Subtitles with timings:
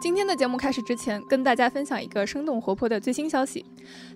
[0.00, 3.64] 今天的节目开始之前，跟大家分享一个生动活泼的最新消息。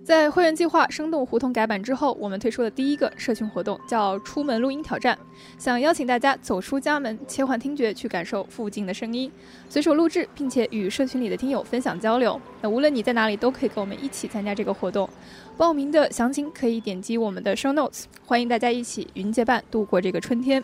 [0.01, 5.17] 在会员计划生动胡同改版之后，我们推出的第一个社群活动叫“出门录音挑战”，
[5.59, 9.29] 想邀请大家走出家门，切换听觉去感受附近的声音，
[9.67, 12.39] 随手录制，并且与社群里的听友分享交流。
[12.61, 15.09] 那无论你在哪里，都可以跟我们一起参加这个活动。
[15.57, 18.05] 报名的详情可以点击我们的 show notes。
[18.25, 20.63] 欢迎大家一起云结伴度过这个春天。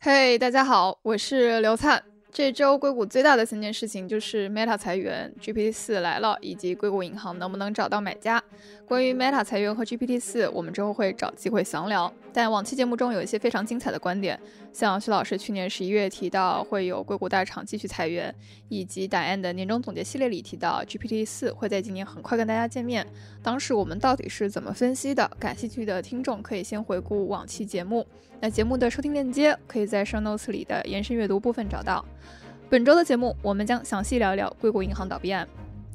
[0.00, 2.00] 嘿，大家好，我是刘灿。
[2.30, 8.40] 这周硅谷最大的三件事情就是 Meta 裁员、GPT 四来了，以及硅谷银行能不能找到买家。
[8.86, 12.12] 关于 Meta 裁员和 GPT 四，我们之后会找机会详聊。
[12.32, 14.38] 但往期节目中有一些非常精彩的观点，
[14.72, 18.32] 像徐老师去年十一月提到会有硅谷大厂继续裁员，
[18.68, 23.06] 以及答案的年终总结系列里提到 GPT 四会在今年很快跟大家见面。
[23.42, 25.28] 当时我们到底是怎么分析的？
[25.40, 28.06] 感兴趣的听众可以先回顾往期节目。
[28.40, 32.04] 那节目的收听链接可以在 Show Notes 里的延伸阅读部分找到。
[32.70, 35.48] 本周的节目，我们将详细聊聊硅谷银行倒闭案。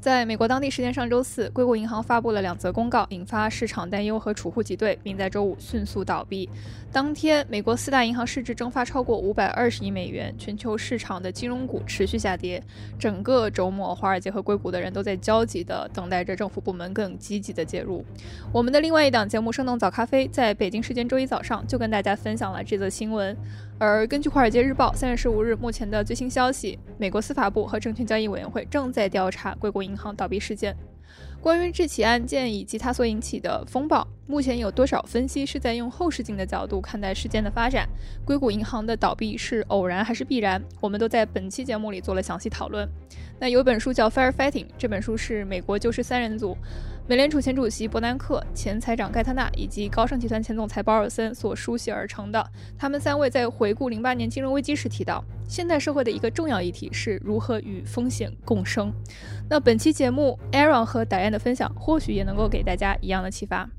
[0.03, 6.49] 在美国当地时间上周四，硅谷银行发布了两则公告，引发市场担忧和储户挤兑，并在周五迅速倒闭。
[6.91, 12.61] 当天，美国四大银行市值蒸发超过五百二十亿美元，全球市场的金融股持续下跌。
[12.99, 18.03] 整个周末，华尔街和硅谷的人都在焦急地等待着政府部门更积极的介入。
[18.51, 23.33] 我们的另外一档节目《生动早咖啡》在北京时间周一早上就跟大家分享了这则新闻。
[23.79, 30.75] 而根据《华尔街日报》三月十五日目前的最新消息，美国司法部和证券交易委员会正在调查硅谷银行倒闭事件。
[31.41, 37.87] 关于这起案件以及它所引起的风暴，目前有多少分析是在用后视镜的角度看待事件的发展？
[38.23, 40.63] 硅谷银行的倒闭是偶然还是必然？
[40.79, 42.87] 我们都在本期节目里做了详细讨论。
[43.37, 46.55] 那有本书叫《Firefighting》，这本书是美国救市三人组。
[47.05, 52.51] 美联储前主席伯南克、前财长盖特纳以及高盛集团前总裁保尔森所书写而成的。
[52.79, 58.89] 他们三位在回顾零八年金融危机时提到，现代社会的一个重要议题是如何与风险共生。
[59.49, 63.69] 那本期节目，Aaron 和 Diane 的分享或许也能够给大家一样的启发。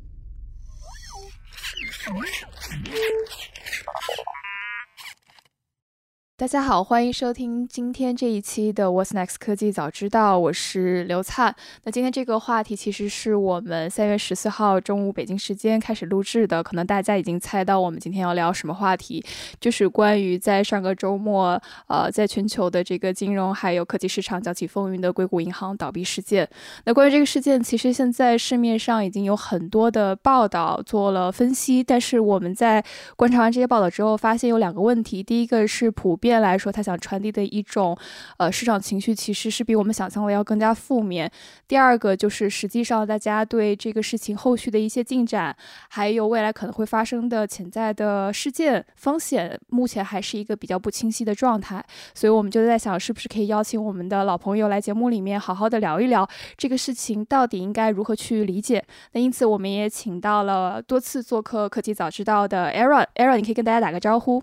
[6.37, 11.55] 大家好，欢迎收听今天这一期的 What's Next 科技早知道，我是刘灿。
[11.85, 19.25] 那今天这个话题其实是我们三月十四号中午北京时间开始录制的，可能大家已经猜到我们今天要聊什么话题，
[19.61, 26.49] 就是关于在上个周末，呃，在全球的这个金融还有科技市场搅起风云的硅谷银行倒闭事件。
[26.85, 32.85] 那关于这个事件，其实现在市面上已经有很多的报道做了分析，但是我们在
[33.15, 36.19] 观察完这些报道之后，发现有两个问题，第一个是普。
[36.25, 37.95] 遍来说，他想传递的一种，
[38.39, 41.31] 呃，市场情绪其实是比我们想象的要更加负面。
[41.69, 45.55] 第二个就是，实际上大家对这个事情后续的一些进展，
[45.91, 51.85] 还有未来可能会发生的潜在的事件风险，目前还是一个比较不清晰的状态。
[52.15, 58.83] 所以我们就在想，是不是可以邀请我们的老朋友来节目里面好好的聊一聊这个事情到底应该如何去理解。
[59.13, 63.07] 那因此，我们也请到了多次做客科技早知道的 Aaron。
[63.17, 64.43] Aaron，你可以跟大家打个招呼。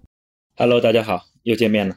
[0.62, 1.96] Hello，大家好，又见面了。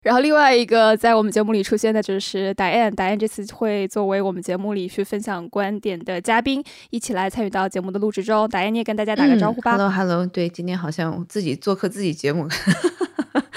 [0.00, 8.48] 然后另外一个在我们节目里出现的就是 Diane，Diane 这次会作为我们节目里去分享观点的嘉宾，一起来参与到节目的录制中。
[8.48, 9.72] Diane，你也跟大家打个招呼吧。
[9.72, 12.48] Hello，Hello，对，今天好像自己做客自己节目。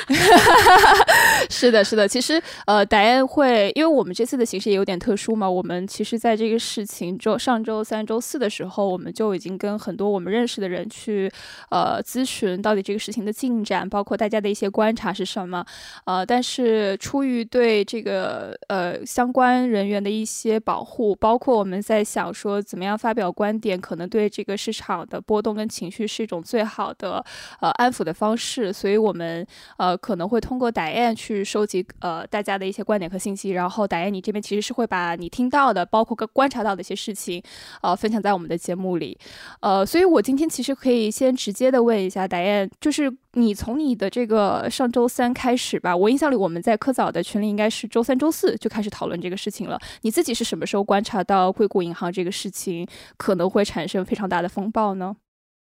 [1.49, 2.07] 是的，是的。
[2.07, 5.49] 其实，呃，戴安会，因为我们这次的形式也有点特殊嘛。
[5.49, 11.31] 我们其实在这个事情周上周三、周四的时候，我们就已经跟很多我们认识的人去，
[11.69, 15.65] 呃，咨询到底这个事情的进展，包括大家的一些观察是什么。
[16.05, 27.23] 呃，但是出于对这个呃相关人员的一些保护，包括我们在想说怎么样发表观点，可能对这个市场的波动跟情绪是一种最好的
[27.59, 29.45] 呃安抚的方式，所以我们
[29.77, 29.90] 呃。
[29.97, 37.41] 可能会通过打雁去收集呃大家的一些观点和信息，然后打雁你这边其实是会把你听到的，包括跟观察到的一些事情，
[37.81, 39.17] 呃分享在我们的节目里，
[39.61, 55.15] 呃，所以我今天其实可以先直接的问一下打雁，就是你从你的这个上周三开始吧，我印象里我们在科早的群里应该是周三、周四就开始讨论这个事情了，你自己是什么时候观察到硅谷银行这个事情可能会产生非常大的风暴呢？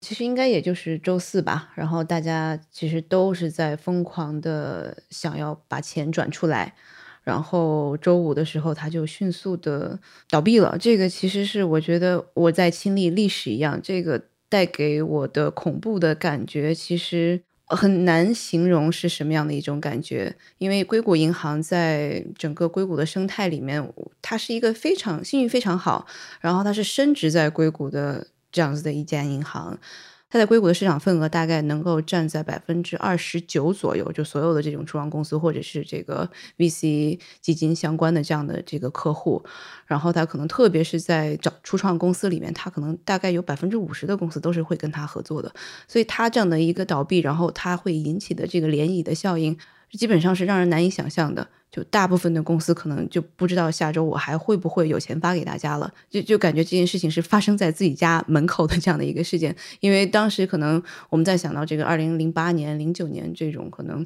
[0.05, 6.75] 其实应该也就是周四吧，然后大家其实都是在疯狂的想要把钱转出来，
[7.23, 9.99] 然后周五的时候它就迅速的
[10.29, 10.77] 倒闭了。
[10.79, 23.91] 这个其实是我觉得我在亲历历史一样，这个带给我的恐怖的感觉，其实很难形容是什么样的一种感觉，因为硅谷银行在整个硅谷的生态里面，
[24.21, 26.05] 它是一个非常信誉非常好，
[26.41, 29.77] 然后它是升值在硅谷的这样子的一家银行。
[30.27, 39.41] 它在硅谷的市场份额大概能够占在百分之二十九左右，就所有的这种初创公司或者是这个 VC 基金相关的这样的这个客户，
[39.85, 45.53] 然后它可能特别是在找初创公司里面，它可能大概有百分之五十的公司都是会跟它合作的，
[45.87, 49.57] 所以它这样的一个倒闭，然后它会引起的这个涟漪的效应。
[49.91, 59.55] 基本上是让人难以想象的，就大部分的公司可能就不知道下周我还会不会有钱发给大家了，就就感觉这件事情是发生在自己家门口的这样的一个事件。
[59.79, 64.05] 因为当时可能我们在想到这个二零零八年、零九年这种可能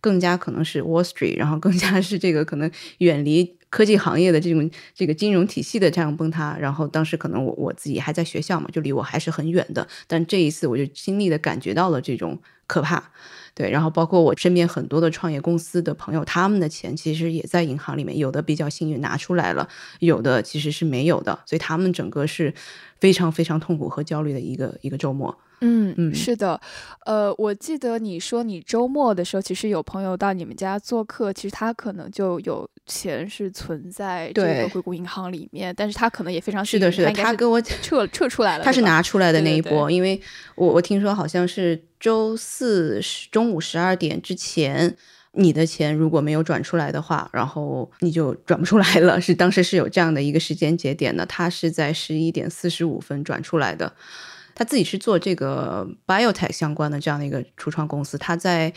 [0.00, 6.56] 更加可能是 Wall Street，然后更加是这个可能远离科技行业的这种这个金融体系的这样崩塌。
[6.58, 13.10] 然后当时可能我我自己还在学校嘛，就离我还是很远的，但这一次我就亲历的感觉到了这种可怕。
[13.54, 19.68] 对，然后包括我身边很多的创业公司的朋友，他们的钱其实也在银行里面，有的比较幸运拿出来了，
[19.98, 22.52] 有的其实是没有的，所以他们整个是
[23.00, 25.36] 非常非常痛苦和焦虑的一个一个周末。
[25.62, 26.58] 嗯嗯，是的，
[27.04, 40.20] 呃，我记得你说你周末的时候，其实有朋友到你们家做客，其实他可能就有钱是存在这个硅谷银行里面，但是他可能也非常是的，是的，他跟我撤撤出来了，他是拿出来的那一波，因为
[40.56, 43.00] 我我听说好像是周四
[43.30, 44.96] 中午十二点之前，
[45.32, 53.94] 你的钱如果没有转出来的话，然后你就转不出来了，是当时是有这样的一个时间节点的，他是在十一点四十五分转出来的。
[54.52, 58.70] 他自己是做这个 biotech 相关的这样的一个初创公司，他在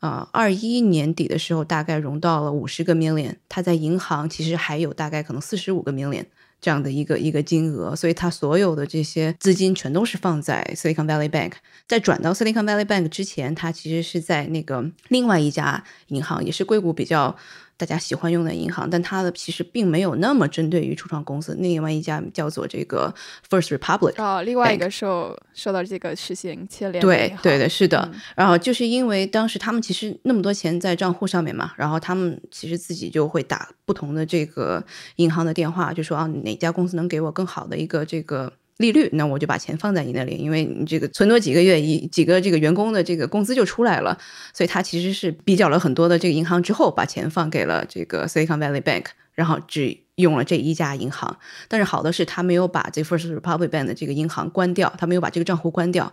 [0.00, 6.24] 啊二一年底的时候大概融到了五十个 million，他在银行其实还有大概可能四十五个 million
[6.60, 11.52] 这样的一个一个金额，所以他所有的这些资金全都是放在 Silicon Valley Bank，
[11.86, 17.36] 在转到 Silicon Valley Bank 之前，他其实是在那个另外一家银行，也是硅谷比较。
[17.80, 21.56] 大家喜欢用的银行，但它的其实并没有那么针对于初创公司。
[21.58, 23.10] 另外一家叫做这个
[23.48, 27.00] First Republic，哦，另外一个受受到这个事情牵连。
[27.00, 28.12] 对对的，是的。
[28.36, 34.84] 然后就是因为当时他们其实那么多钱在账户上面嘛，然后他们其实自己就会打不同的这个
[35.16, 38.52] 银行的电话，就说啊哪家公司能给我更好的一个这个。
[38.80, 44.16] 利率，那我就把钱放在你那里，因为你这个存多几个月，一几个这个员工的这个工资就出来了，
[44.54, 49.04] 所以他其实是比较了很多的这个银行之后，把钱放给了这个 Silicon Valley Bank，
[49.34, 51.38] 然后只用了这一家银行。
[51.68, 56.10] 但是好的是，他没有把这 First Republic Bank 的这个银行关掉，他没有把这个账户关掉，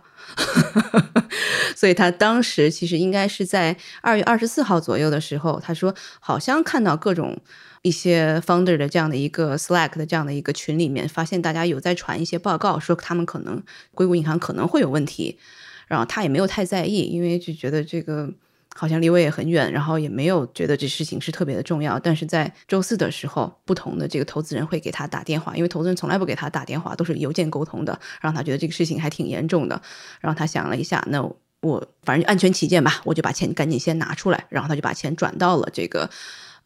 [1.74, 7.38] 所以他当时其实应该是在二月二十四号左右的时候，他说好像看到各种。
[7.82, 13.62] 一些 founder 的这样的一个 Slack 的这样的一个群里面，发现大家有在传一些报告，说他们可能
[13.94, 15.38] 硅谷银行可能会有问题，
[15.86, 18.28] 然后他也没有太在意，因为就觉得这个
[18.74, 21.98] 好像离我也很远，然后也没有觉得这事情是特别的重要。
[21.98, 29.80] 但是在周四的时候，不同的这个投资人会给他打电话，因为投资人从来不给他打电话，都是邮件沟通的，让他觉得这个事情还挺严重的。
[30.20, 31.22] 然后他想了一下，那
[31.60, 36.10] 我反正就安全起见吧，我就把钱赶紧先拿出来，然后他就把钱转到了这个。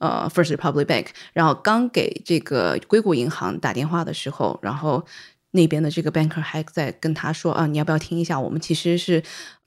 [0.02, 5.06] 呃，First Public Bank，然后刚给这个硅谷银行打电话的时候，然后
[5.52, 8.38] 那边的这个 banker 还在跟他说啊，你要不要听一下？
[8.38, 9.22] 我们其实是。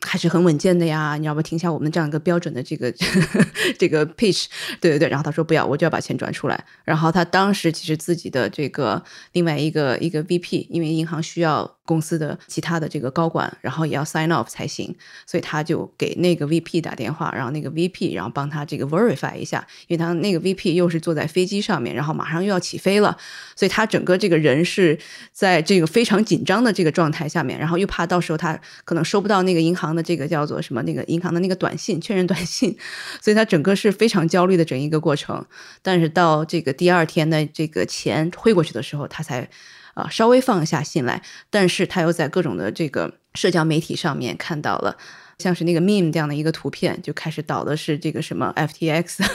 [0.05, 2.93] 还是很稳健的呀，你要不听一下我们这样一个标准的这个
[3.77, 4.45] 这个 pitch？
[4.79, 6.63] 对对对，然后他说不要，我就要把钱转出来。
[6.83, 14.95] 然后他当时其实自己的这个另外一个一个 VP，因为银行需要公司的其他的这个高管，然后也要 sign off 才行，
[15.25, 23.17] 所以他就给那个 VP 打电话，然后那个 VP 然后帮他这个 verify 一下，因为他那个 VP 又是坐在飞机上面，然后马上又要起飞了，
[23.55, 24.97] 所以他整个这个人是
[25.31, 29.94] 在这个非常紧张的这个状态下面，然后又怕到时候他可能收不到那个银行。
[29.95, 30.81] 的这个叫做什么？
[30.83, 32.77] 那个银行的那个短信确认短信，
[33.21, 35.45] 所以他整个是非常焦虑的整一个过程。
[35.81, 39.49] 但是到这个第二天的这个钱汇过去的时候，他才
[39.93, 41.21] 啊稍微放下心来。
[41.49, 44.97] 但是他又在各种的这个社交媒体上面看到了，
[45.39, 49.25] 像是那个 meme 这样的一个图片，就开始导的是这个什么 FTX，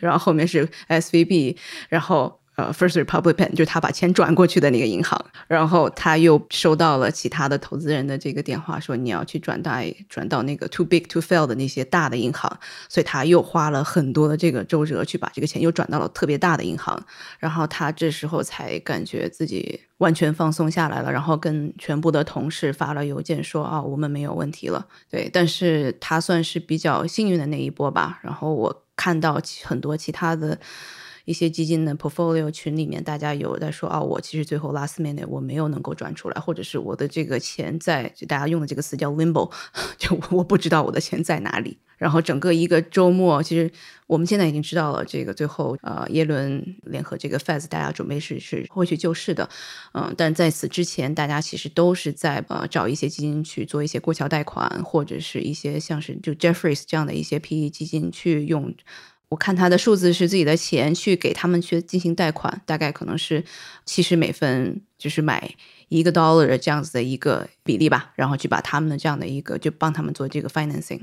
[0.00, 1.56] 然后后面是 SVB，
[1.88, 2.40] 然后。
[2.56, 12.58] 呃，First Republican，就是他把钱转过去的那个银行，然后他又收到了其他的投资人的这个电话，说你要去转贷转到那个 Too Big to Fail 的那些大的银行，
[12.88, 17.04] 所以他又花了很多的这个周折去把这个钱又转到了特别大的银行，
[17.40, 24.86] 然后他这时候才感觉自己完全放松下来了，然后跟全部的同事发了邮件说啊，我们没有问题了。
[25.10, 28.20] 对，但是他算是比较幸运的那一波吧。
[28.22, 30.56] 然后我看到很多其他的。
[31.24, 39.50] 一些基金的 portfolio 群里面，大家有在说啊，我其实最后 last minute 我没有能够转出来，或者是我的这个钱在，就大家用的这个词叫 limbo，
[39.98, 41.78] 就我不知道我的钱在哪里。
[41.96, 43.70] 然后整个一个周末，其实
[44.08, 49.48] 我们现在已经知道了，这个最后呃，耶伦联合这个 Fed，大家准备是是会去救市的，
[49.92, 58.74] 嗯，但在此之前，大家其实都是在呃找一些基金去做一些过桥贷款，或者是一些像是就 Jeffries 这样的一些 PE 基金去用。
[59.34, 63.44] 我看他的数字是自己的钱去给他们去进行贷款，大概可能是
[63.84, 65.52] 七十美分，就是买
[65.88, 71.00] 一个 dollar 这样子的一个比例吧，然后去把他们的这样的一个就帮他们做这个 financing。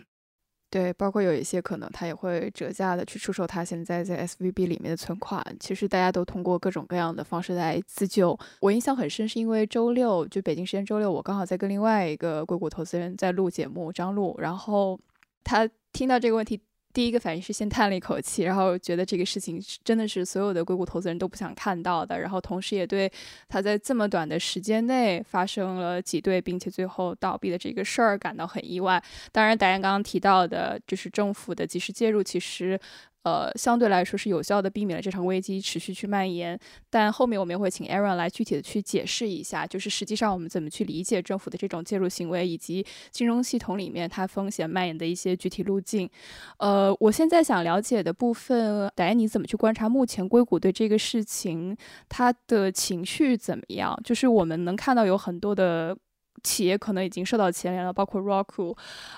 [0.70, 5.46] 对，包括有一些可能他也会折价的去出售他现在在 SVB 里面的存款。
[5.60, 8.40] 其实大家都通过各种各样的方式来自救。
[8.62, 14.98] 我印象很深，是因为周六就北京时间周六，我刚好在跟另外一个硅谷投资人在录节目，张璐，然后
[15.44, 16.62] 他听到这个问题。
[16.94, 23.12] 第一个反应是先叹了一口气，然后觉得这个事情真的是所有的硅谷投资人都不想看到的，然后同时也对
[23.48, 29.02] 他在这么短的时间内发生了挤兑，并且最后倒闭的这个事儿感到很意外。
[29.32, 32.80] 当然，达人刚刚提到的就是政府的及时介入，其实。
[33.24, 36.60] 呃，相对来说是有效的避免了这场危机持续去蔓延，
[36.90, 46.10] 但后面我们也会请 Aaron 来具体的去解释一下，就是实际上我们怎么去理解政府的这种介入行为，以及金融系统里面它风险蔓延的一些具体路径。
[46.58, 51.78] 呃，我现在想了解的部分，戴你怎么去观察目前硅谷对这个事情
[52.10, 54.00] 它的情绪怎么样？
[54.04, 55.98] 就是我们能看到有很多的。
[56.44, 58.76] 企业可能已经受到牵连了，包括 Roku，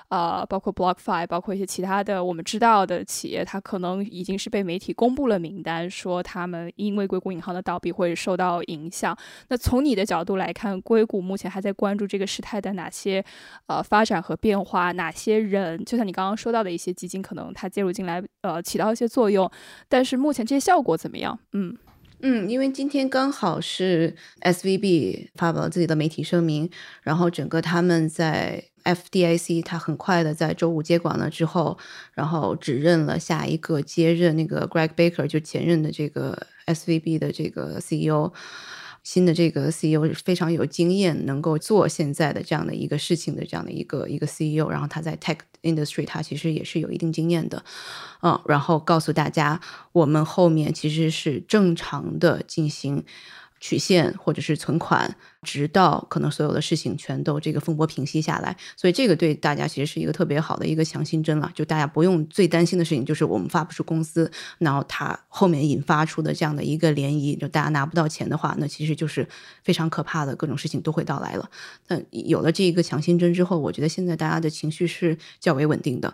[0.10, 9.18] 啊，包括 BlockFi，包括一些其他的我们知道的企业，它可能已经是被媒体公布了名单，说他们因为硅谷银行的倒闭会受到影响。
[9.50, 13.24] 那从你的角度来看，硅谷目前还在关注这个事态的哪些
[13.68, 14.92] 呃发展和变化？
[14.92, 15.84] 哪些人？
[15.86, 19.50] 就像你刚刚说到的一些基金，可能它介入进来，呃，起到一些作用。
[19.88, 21.39] 但是目前这些效果怎么样？
[21.53, 21.77] 嗯。
[22.25, 26.70] 嗯，因为今天刚好是 S V B 发表了自己的媒体声明，
[27.01, 31.77] 然后整个他们在 F D I C，他很快的在周五接管了之后，
[32.13, 38.32] 然后指认了下一个接任那个 Greg Baker 就前任的这个 S V B 的这个 C E O。
[39.03, 47.63] 新的这个 CEO 非常有经验，能够做现在的这样的一个事情的这样的一个一个 CEO，然后他在 tech industry 他其实也是有一定经验的，
[48.22, 49.60] 嗯，然后告诉大家，
[49.91, 53.03] 我们后面其实是正常的进行。
[53.63, 61.50] 曲线或者是存款，直到可能所有的事情全都这个风波平息下来，所以这个对大家其实是一个特别好的一个强心针了。
[61.55, 69.25] 就大家不用最担心的事情，就是我们发不出工资，然后它后面引发出的这样的一个涟漪，就大家拿不到钱的话，那其实就是
[69.63, 71.50] 非常可怕的各种事情都会到来了。
[71.88, 76.13] 那有了这一个强心针之后，我觉得现在大家的情绪是较为稳定的。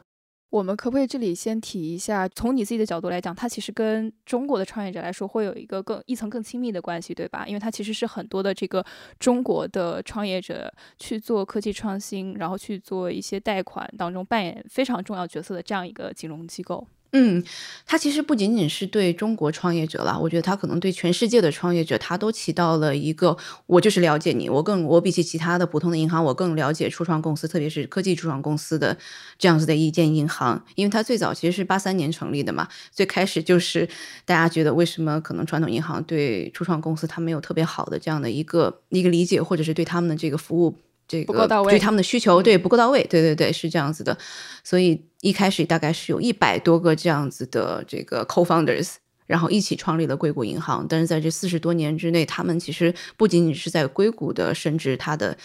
[0.50, 7.46] 我们可不可以这里先提一下，从你自己的角度来讲，它其实跟中国的创业者来说会有一个更一层更亲密的关系，对吧？
[7.48, 8.84] 因为它其实是很多的这个
[9.20, 16.88] 中国的创业者去做科技创新，然后去做一些贷款当中扮演非常重要角色的这样一个金融机构。
[17.12, 17.44] 嗯，
[17.88, 23.36] 它其实不仅仅是对中国创业者了，我觉得它可能对全世界的创业者，它都起到了一个，
[23.66, 28.96] 我就是了解你，我更我比起其他的普通的银行，我更了解初创公司，特别是科技初创公司的
[29.40, 33.90] 这样子的一间银行，因为它最早其实是八三年成立的嘛，最开始就是
[34.24, 40.76] 大家觉得为什么可能传统银行对初创公司它没有特别好的这样的一个一个理解，或者是对他们的这个服务。
[41.10, 44.16] 这个对他们的需求对不够到位，对对对是这样子的，
[44.64, 48.94] 所以一开始大概是有一百多个这样子的这个 co-founders，
[49.26, 50.86] 然后一起创立了硅谷银行。
[50.88, 55.36] 但是在这四十多年之内，他们其实不仅仅是在硅谷的，甚至他的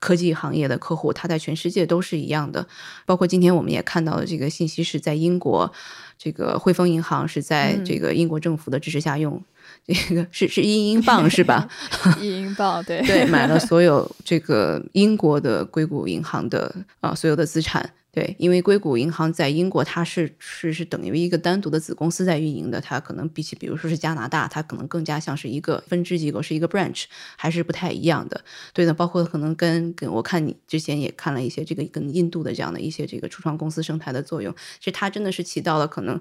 [0.00, 2.66] 科技行业的客户，他在全世界都是一样的。
[3.06, 5.72] 包括今天我们也看到的这个信息是在英国，
[6.18, 9.40] 这个汇丰银行是在这个英国政府的支持下用。
[9.86, 11.68] 这 个是是一英镑是吧？
[12.20, 17.92] 一英镑，对 对，买了所有这个英国的硅谷银行的啊所有的资产。
[18.14, 27.04] 对，因为硅谷银行在英国，它是是是等于一个单独的子公司在运营的，它可能比起比如说是加拿大，它可能更加像是一个分支机构，是一个 branch，
[27.36, 28.44] 还是不太一样的。
[28.74, 36.20] 对的，包括可能跟跟我看你之前也看了一些这个跟印度的这样的一些这个初创公司生态的作用，其实它真的是起到了可能。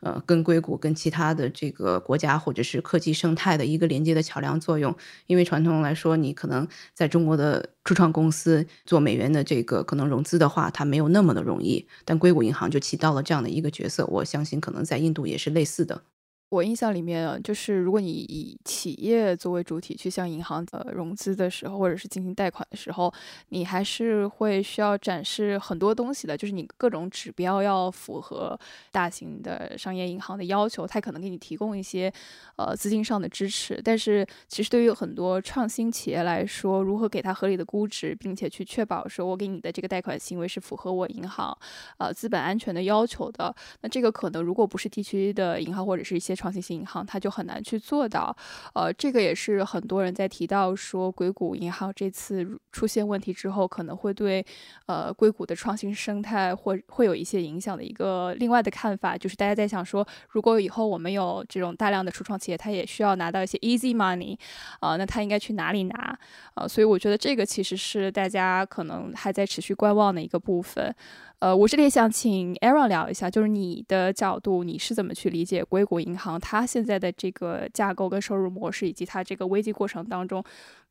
[0.00, 4.94] 呃，跟硅谷、跟其他的这个国家或者是科技生态的一个连接的桥梁作用，
[5.26, 14.06] 因为传统来说，你可能在中国的初创公司做美元的这个可能融资的话，它没有那么的容易，但硅谷银行就起到了这样的一个角色。
[14.06, 16.02] 我相信可能在印度也是类似的。
[16.50, 23.12] 我印象里面，就是如果你以企业作为主体去向银行呃融资的时候，或者是进行贷款的时候，
[23.50, 28.58] 你还是会需要展示很多东西的，就是你各种指标要符合
[28.90, 32.10] 大型的商业银行的要求，它可能给你提供一些
[32.56, 33.78] 呃资金上的支持。
[33.84, 41.54] 但是其实对于很多创新企业来说，如何给它合理的估值，并且去确保说我给你的这个贷款行为是符合我银行
[41.98, 48.34] 呃资本安全的要求的，那这个可能如果不是地区的银行或者是一些创新型银行，它就很难去做到。
[48.74, 54.44] 呃，这个也是很多人在提到说，硅谷银行这次出现问题之后，可能会对
[54.86, 64.38] 呃硅谷的创新生态或会有一些影响的一个另外的看法，就是大家在想说，如果以后我们有这种大量的初创企业，它也需要拿到一些 easy money，
[64.78, 66.18] 啊，那它应该去哪里拿？
[66.54, 70.94] 呃，所以我觉得这个其实是大家可能还在持续观望的一个部分。
[71.40, 80.42] 呃，我这里想请 Aaron 聊一下，就是你的角度，你是怎么去理解硅谷银行它现在的这个架构跟收入模式，以及它这个危机过程当中，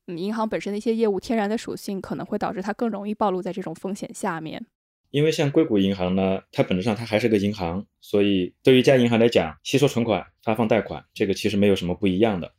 [0.06, 4.66] 银行本身的一些业务天然的属性，可能会导致它更容易暴露在这种风险下面。
[5.12, 12.54] 因为像硅谷银行呢，它本质上它还是个银行，所以对于一家银行来讲，吸收存款、发放贷款，这个其实没有什么不一样的。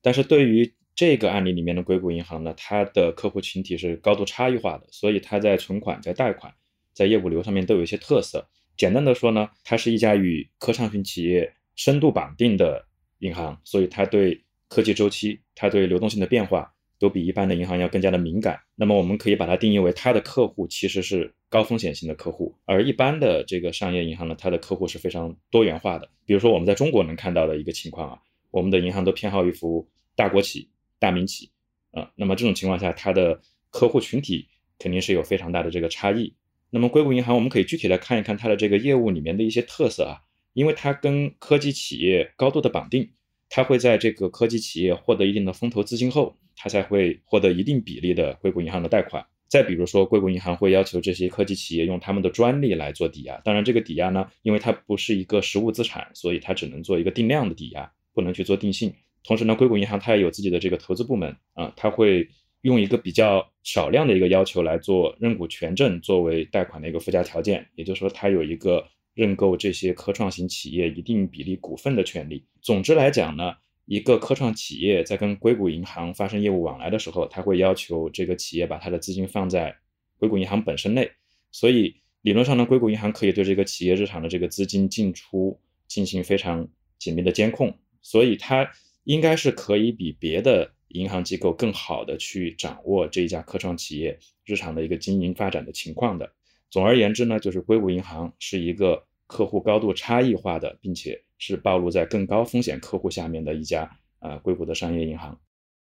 [0.00, 6.54] 但是对于这个案例里面的硅谷银行呢，它的客户群体是高度差异化的，所以它在存款、在贷款。
[6.92, 8.46] 在业务流上面都有一些特色。
[8.76, 12.84] 简单的说呢，它是一家与科创型企业深度绑定的
[13.18, 18.58] 银行，所以它对科技周期、它对流动性的变化都比一般的银行要更加的敏感。
[18.74, 26.08] 那么我们可以把它定义为它的客户其实是高风险型的客户，而一般的这个商业银行呢，它的客户是非常多元化的。
[26.24, 28.18] 比如说我们在中国能看到的一个情况啊，
[28.50, 31.50] 我们的银行都偏好于服务大国企、大民企
[31.90, 33.38] 啊，那么这种情况下，它的
[33.70, 36.34] 客户群体肯定是有非常大的这个差异。
[36.74, 40.24] 那么硅谷银行，我们可以具体来看一看它的这个业务里面的一些特色啊，
[40.54, 43.10] 因为它跟科技企业高度的绑定，
[43.50, 49.22] 它会在这个科技企业获得一定的风投资金后，它才会获得一定比例的硅谷银行的贷款。
[49.48, 58.94] 再比如说，硅谷银行会要求这些科技企业用他们的专利来做抵押，当然这个抵押呢，因为它不是一个实物资产，所以它只能做一个定量的抵押，不能去做定性。
[59.24, 62.30] 同时呢，硅谷银行它也有自己的这个投资部门啊，它会。
[62.62, 72.44] 用一个比较少量的一个要求来做认股权证作为贷款的一个附加条件，也就是说，它有一个认购这些科创型企业一定比例股份的权利。
[72.60, 73.54] 总之来讲呢，
[73.86, 79.76] 一个科创企业在跟硅谷银行发生业务往来的时候，它会要求这个企业把它的资金放在
[80.16, 81.10] 硅谷银行本身内。
[81.50, 88.70] 所以理论上呢，硅谷银行可以对这个企业日常的这个资金进出进行非常紧密的监控，所以它
[89.02, 90.72] 应该是可以比别的。
[90.92, 96.32] 银行机构更好的去掌握这一家科创企业日常的一个经营发展的情况的。
[96.70, 105.38] 总而言之呢，就是硅谷银行是一个客户高度差异化的，并且是暴露在更高风险客户下面的一家呃硅谷的商业银行。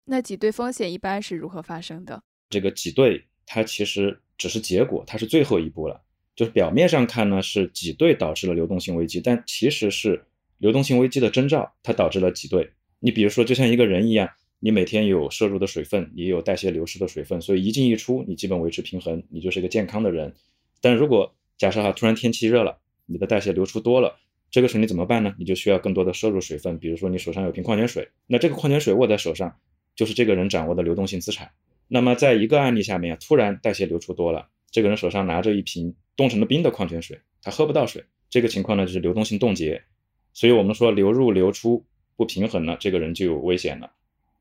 [0.05, 2.21] 那挤兑风险一般是如何发生的？
[2.49, 6.01] 这个挤兑它其实只是结果，它是最后一步了。
[6.35, 10.25] 就是表面上看呢是挤兑导致了流动性危机，但其实是
[10.57, 12.69] 流动性危机的征兆，它导致了挤兑。
[12.99, 14.29] 你比如说，就像一个人一样。
[14.65, 20.33] 你每天有摄入的水分，也有代谢流失的水分，所以一进一出，你基本维持平衡，你就是一个健康的人。
[20.79, 24.17] 但如果假设哈，突然天气热了，你的代谢流出多了，
[24.49, 25.35] 这个时候你怎么办呢？
[25.37, 29.53] 你就需要更多的摄入水分，比如说你手上有瓶矿泉水，那这个矿泉水握在手上，
[29.97, 31.51] 就是这个人掌握的流动性资产。
[31.89, 39.83] 那么在一个案例下面，突然代谢流出多了，这个人手上拿着一瓶冻成了冰的矿泉水，他喝不到水，这个情况呢就是流动性冻结。
[40.31, 41.83] 所以我们说流入流出
[42.15, 43.91] 不平衡了，这个人就有危险了。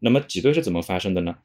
[0.04, 1.36] 那么挤兑是怎么发生的呢？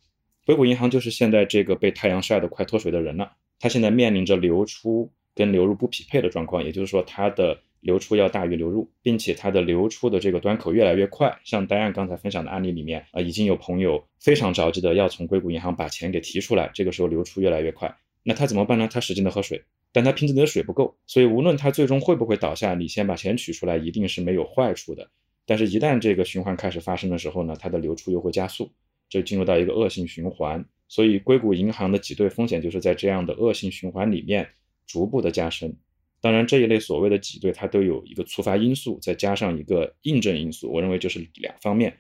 [0.48, 11.38] 硅谷银行就是现在这个被太阳晒得快脱水的人了，它现在面临着流出跟流入不匹配的状况，也就是说它的流出要大于流入，并且它的流出的这个端口越来越快。
[11.43, 18.89] 像丹安刚才分享的案例里面啊，已经有朋友非常着急的要从硅谷银行把钱给提出来，这个时候流出越来越快，那他怎么办呢？
[18.91, 25.12] 他使劲的喝水，但他瓶子里的水不够，所以无论他最终会不会倒下，你先把钱取出来，一定是没有坏处的。
[25.48, 28.70] 但是，一旦这个循环开始发生的时候呢，它的流出又会加速，
[29.08, 30.64] 就进入到一个恶性循环。
[30.90, 34.50] 所以，硅谷银行的挤兑风险就是在这样的恶性循环里面
[34.86, 35.74] 逐步的加深。
[36.20, 40.70] 当然，这一类所谓的挤兑，它都有一个触发因素，再加上一个印证因素。
[40.70, 41.98] 我认为就是两方面。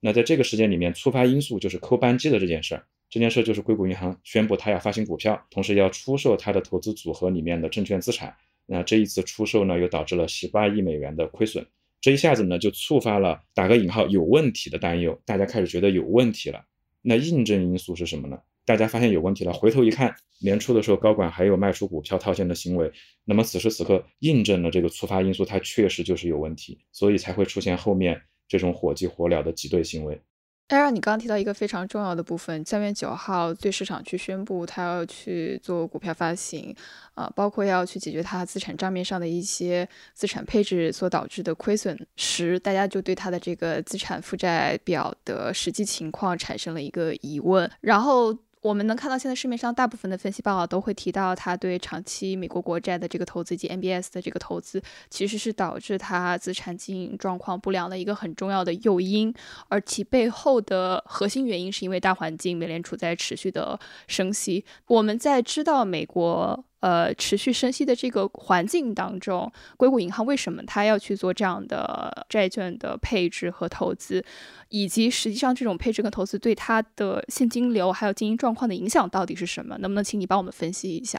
[0.00, 2.84] 那在这个时间里面，触发因素就是扣扳机的这件事儿。
[3.08, 8.34] 这件事就是硅谷银行宣布它要发行股票，同时要出售它的投资组合里面的证券资产。
[8.66, 11.64] 那这一次出售呢，又导致了十八亿美元的亏损。
[12.00, 16.64] 这一下子呢，就触发了打个引号有问题的担忧，大家开始觉得有问题了。
[17.02, 18.38] 那印证因素是什么呢？
[18.64, 22.92] 大家发现有问题了，回头一看，年初的时候高管还有卖出股票套现的行为，
[23.24, 30.20] 那么此时此刻印证了这个触发因素，它确实就是有问题，所以才会出现后面这种火急火燎的挤兑行为。
[30.68, 36.74] 艾让你刚刚提到一个非常重要的部分，三月九号对市场去宣布，他要去做股票发行，
[37.14, 48.36] 啊，包括要去解决他资产账面上的一些资产配置所导致的亏损时，大家就对他的这个资产负债表的实际情况产生了一个疑问，然后。
[48.60, 59.32] 我们能看到，现在市面上大部分的分析报告都会提到，他对长期美国国债的这个投资以及 MBS 的这个投资，其实是导致他资产经营状况不良的一个很重要的诱因，
[59.68, 64.64] 而其背后的核心原因是因为大环境，美联储在持续的升息。
[64.86, 66.64] 我们在知道美国。
[66.80, 74.24] 呃，持续升息的这个环境当中，硅谷银行为什么它要去做这样的债券的配置和投资，
[74.68, 79.76] 以及实际上这种配置跟投资对它的现金流还有经营状况的影响到底是什么？
[79.78, 81.18] 能不能请你帮我们分析一下？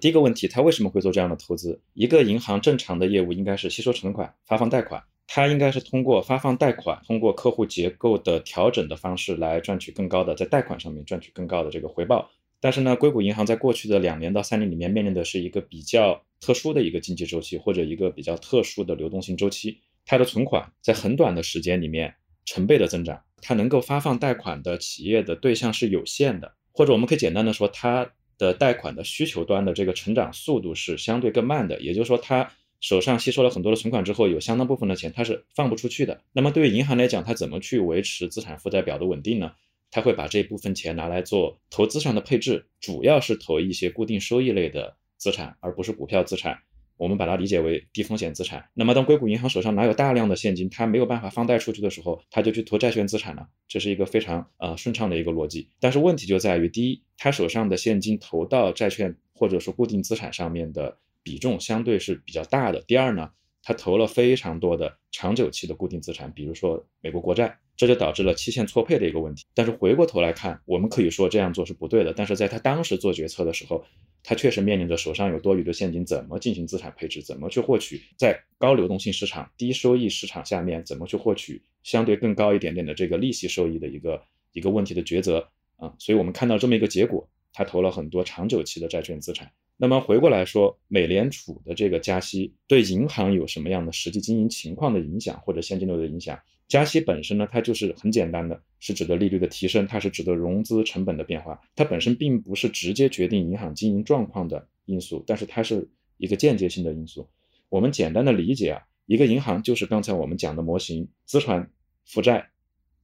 [0.00, 1.80] 第一个问题，它为什么会做这样的投资？
[1.94, 12.28] 一个银行正常的业务应该是吸收存款、发放贷款，它应该是通过发放贷款，通过客户结构的调整的方式来赚取更高的在贷款上面赚取更高的这个回报。
[12.60, 19.78] 但是呢，硅谷银行在过去的两年到三年里面面临的是一个比较特殊的一个经济周期，或者一个比较特殊的流动性周期。
[20.04, 22.14] 它的存款在很短的时间里面
[22.44, 31.80] 成倍的增长，它能够发放贷款的企业的对象是有限的，或者我们可以简单的说，它的贷款的需求端的这个成长速度是相对更慢的。
[31.80, 36.20] 也就是说，它手上吸收了很多的存款之后，有相当部分的钱它是放不出去的。
[36.32, 39.52] 那么对于银行来讲，它怎么去维持资产负债表的稳定呢？
[39.96, 46.58] 他会把这部分钱拿来做投资上的配置，主要是投一些固定收益类的资产，而不是股票资产。
[46.98, 48.68] 我们把它理解为低风险资产。
[48.74, 53.48] 那么，当硅谷银行手上拿有大量的现金，它没有办法放贷出去的时候，他就去投债券资产了。
[53.66, 55.70] 这是一个非常呃顺畅的一个逻辑。
[55.80, 62.82] 但是问题就在于，第一，他手上的现金投到债券或者说固定资产上面的比重相对是比较大的。
[62.82, 63.30] 第二呢？
[63.62, 69.44] 他投了非常多的长久期的固定资产，比如说美国国债，这就导致了期限错配的一个问题。
[69.54, 72.12] 但是回过头来看，我们可以说这样做是不对的。
[72.12, 73.84] 但是在他当时做决策的时候，
[74.22, 85.94] 他确实面临着手上有多余的现金，怎么进行资产配置，怎么去获取在高流动性市场、低收益市场下面怎么去获取相对更高一点点的这个利息收益的一个一个问题的抉择啊。
[85.98, 89.52] 所以我们看到这么一个结果，他投了很多长久期的债券资产。
[89.76, 96.40] 那么回过来说，美联储的这个加息对银行有什么样的实际经营情况的影响，或者现金流的影响？
[96.68, 107.28] 加息本身呢，它就是很简单的，是指的利率的提升，它是指的融资成本的变化，它本身并不是直接决定银行经营状况的因素，但是它是一个间接性的因素。
[107.68, 111.70] 我们简单的理解啊，一个银行就是刚才我们讲的模型，资产
[112.04, 112.50] 负债，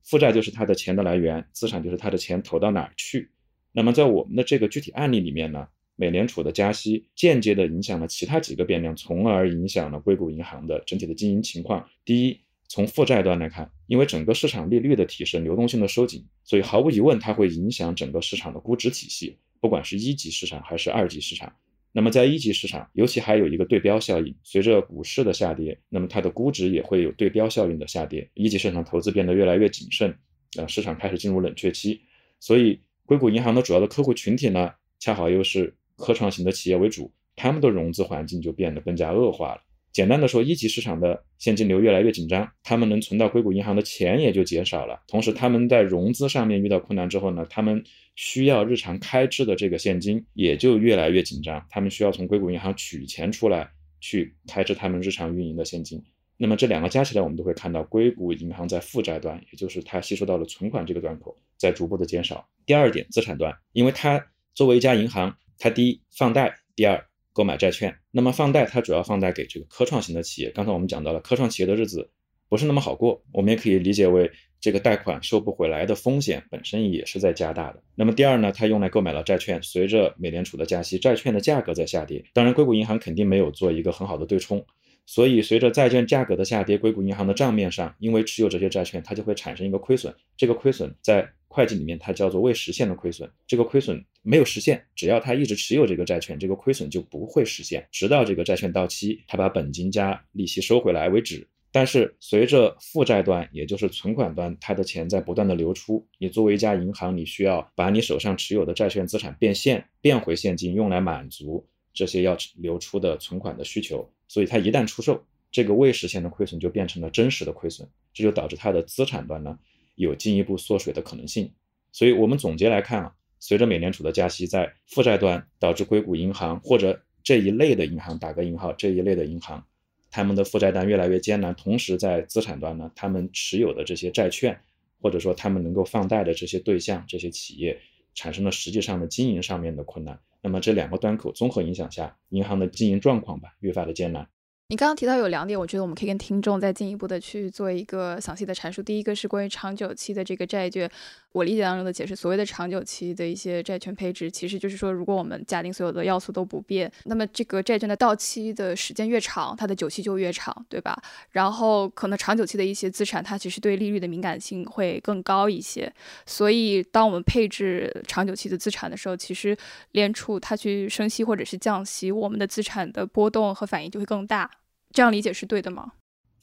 [0.02, 3.30] 负债就是它的钱的来源，资产就是它的钱投到哪儿去。
[3.72, 5.68] 那么在我们的这个具体案例里面呢？
[5.94, 11.86] 美联储的加息间接的影响了其他几个变量，从而影响了硅谷银行的整体的经营情况。
[12.04, 12.40] 第一，
[12.72, 21.52] 从负债端来看，因为整个市场利率的提升、流动性的收紧，所以毫无疑问它会影响整个市场的估值体系，不管是一级市场还是二级市场。
[21.92, 28.26] 那么在一级市场，尤其还有一个对标效应，随着股市的下跌，那么它的估值也会有对标效应的下跌。
[28.32, 30.16] 一级市场投资变得越来越谨慎，
[30.56, 32.00] 呃，市场开始进入冷却期，
[32.40, 35.76] 所以硅谷银行的主要的客户群体呢，恰好又是。
[35.94, 39.60] 科创型的企业为主，他们的融资环境就变得更加恶化了。
[39.92, 45.02] 简单的说，一级市场的现金流越来越紧张，他们能存到硅谷银行的钱也就减少了。
[45.06, 47.84] 同时，他们在融资上面遇到困难之后呢，他们
[48.16, 53.68] 需要日常开支的这个现金也就越来越紧张，他们需要从硅谷银行取钱出来
[54.00, 56.02] 去开支他们日常运营的现金。
[56.38, 62.48] 那么这两个加起来，我们都会看到硅谷银行在负债端，也就是它吸收到了存款这个端口在逐步的减少。
[62.64, 64.24] 第二点，资产端，因为它
[64.54, 65.36] 作为一家银行。
[65.58, 67.96] 它第一放贷，第二购买债券。
[68.10, 70.50] 那么放贷，它主要放贷给这个科创型的企业。
[70.50, 72.10] 刚才我们讲到了，科创企业的日子
[72.48, 77.82] 不是那么好过，我们也可以理解为这个贷款收不回来的风险本身也是在加大的。
[77.94, 79.62] 那么第二呢，它用来购买了债券。
[79.62, 82.24] 随着美联储的加息，债券的价格在下跌。
[82.32, 84.64] 当然，硅谷银行肯定没有做一个很好的对冲，
[85.06, 90.14] 所以随着债券价格的下跌，硅谷银行的账面上因为持有这些债券，它就会产生一个亏损。
[90.36, 93.30] 这个亏损在会计里面它叫做未实现的亏损。
[93.46, 94.04] 这个亏损。
[94.24, 101.44] 没有实现，只要他一直持有这个债券，这个亏损就不会实现，直到这个债券到期，他把本金加利息收回来为止。
[101.72, 114.08] 但是随着负债端，也就是存款端，它的钱在不断的流出，你作为一家银行，你需要把你手上持有的债券资产变现，变回现金，用来满足这些要流出的存款的需求。
[114.28, 119.58] 所以它一旦出售，这个未实现的亏损就变成了真实的亏损，这就导致它的资产端呢
[120.02, 121.50] 有进一步缩水的可能性。
[121.90, 123.14] 所以我们总结来看啊。
[123.44, 129.66] 随着美联储的加息，在负债端导致硅谷银行或者这一类的银行打个引号这一类的银行，
[130.12, 134.56] 他们的负债单越来越艰难，同时在资产端呢，他们持有的这些债券
[135.00, 137.76] 或者说他们能够放贷的这些对象这些企业
[138.14, 140.16] 产生了实际上的经营上面的困难。
[140.40, 144.28] 那么这两个端口综合影响下，银行的经营状况吧越发的艰难。
[144.72, 148.82] 你刚刚提到有两点，我觉得我们可以跟听众再进一步的去做一个详细的阐述。
[148.82, 150.90] 第一个是关于长久期的这个债券，
[151.32, 160.98] 我理解当中的解释，所谓的长久期的一些债券配置，其实就是说，如果我们假定所有的要素都不变，那么这个债券的到期的时间越长，它的久期就越长，对吧？
[161.32, 165.92] 然后可能长久期的一些资产，它其实对利率的敏感性会更高一些。
[166.24, 169.54] 所以，当我们配置长久期的资产的时候，其实
[169.90, 174.50] 联储它去升息或者是降息，我们的资产的波动和反应就会更大。
[174.92, 175.92] 这样理解是对的吗？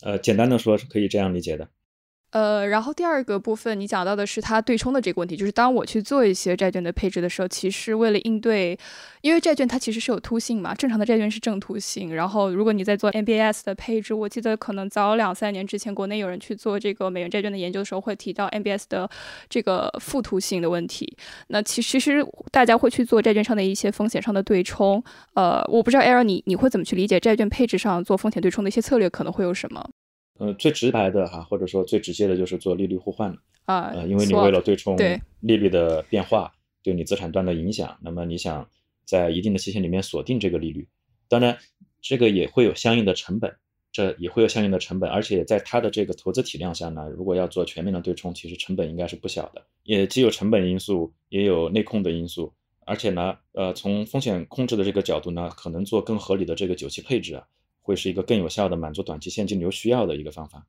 [0.02, 1.70] 呃，简单的说是可以这样理解的。
[2.32, 8.78] 呃，然后第二个部分，你讲到的是它对冲的这个问题，就是当我去做一些债券的配置的时候，其实为了应对，
[9.22, 19.10] 因为债券它其实是有凸性嘛，正常的债券是正凸性，然后如果你在做 MBS 的配置，我记得可能早两三年之前，国内有人去做这个美元债券的研究的时候，会提到 MBS 的
[19.50, 21.18] 这个负凸性的问题。
[21.48, 25.04] 那其其实大家会去做债券上的一些风险上的对冲。
[25.34, 29.84] 呃，我不知道 Aaron 你你会怎么去理解债券配置上做风险对冲的一些策略可能会有什么？
[30.40, 34.98] 呃，最直白的哈，或者说最直接的就是做利率互换了啊，呃，因为你为了对冲
[35.42, 38.68] 利率的变化对你资产端的影响，那么你想
[39.04, 40.88] 在一定的期限里面锁定这个利率，
[41.28, 41.58] 当然
[42.02, 43.54] 这个也会有相应的成本，
[43.92, 52.54] 这也会有相应的成本，而且在它的这个投资体量下呢，如果要做全面的对冲，其实成本应该是不小的，也既有成本因素，也有内控的因素，
[52.86, 57.46] 而且呢，呃，从风险控制的这个角度呢，可能做更合理的这个久期配置啊。
[57.90, 60.64] 会是一个更有效的满足短期现金流需要的一个方法。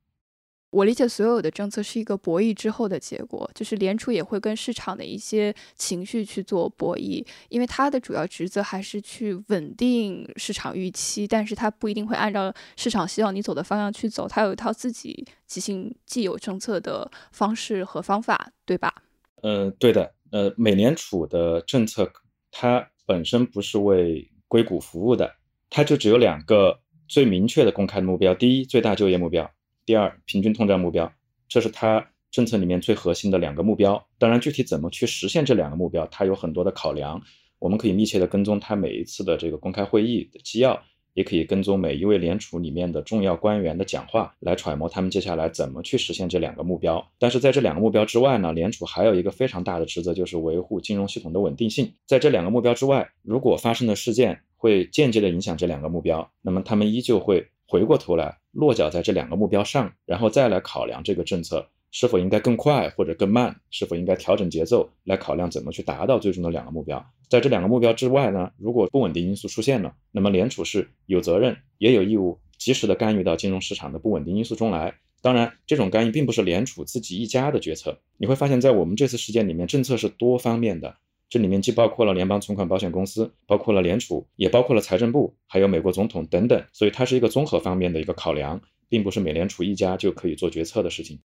[0.70, 18.94] 我理解所有的政策是一个博弈之后的结果，就是联储也会跟市场的一些情绪去做博弈，因为它的主要职责还是去稳定市场预期，但是它不一定会按照市场希望你走的方向去走，它有一套自己即兴既有政策的方式和方法，对吧？
[19.42, 20.14] 嗯，对的。
[20.30, 22.08] 呃，美联储的政策
[22.52, 25.34] 它本身不是为硅谷服务的，
[25.68, 26.79] 它就只有两个。
[27.10, 29.44] 最明确的公开的目标，第一，最大就业目标；
[29.84, 31.12] 第二，平均通胀目标。
[31.48, 34.06] 这是它政策里面最核心的两个目标。
[34.16, 37.20] 当然，具体怎么去实现这两个目标，它有很多的考量。
[37.58, 40.80] 我们可以密切的跟踪它每一次的这个公开会议的纪要，
[41.20, 47.06] 也可以跟踪每一位联储里面的重要官员的讲话，来揣摩他们接下来怎么去实现这两个目标。
[47.18, 51.92] 但是在这两个目标之外呢，联储还有一个非常大的职责，就是维护金融系统的稳定性。
[52.06, 67.04] 在这两个目标之外，如果发生的事件，会间接的影响这两个目标，那么他们依旧会回过头来落脚在这两个目标上，然后再来考量这个政策是否应该更快或者更慢，是否应该调整节奏，来考量怎么去达到最终的两个目标。
[67.28, 74.94] 在这两个目标之外呢，如果不稳定因素出现了，那么联储是有责任也有义务及时的干预到金融市场的不稳定因素中来。
[75.22, 78.00] 当然，这种干预并不是联储自己一家的决策。
[78.16, 80.96] 你会发现在我们这次事件里面，政策是多方面的。
[81.28, 91.20] 这里面既包括了联邦存款保险公司，包括了联储，也包括了财政部，还有美国总统等等，所以它是一个综合方面的一个考量，并不是美联储一家就可以做决策的事情。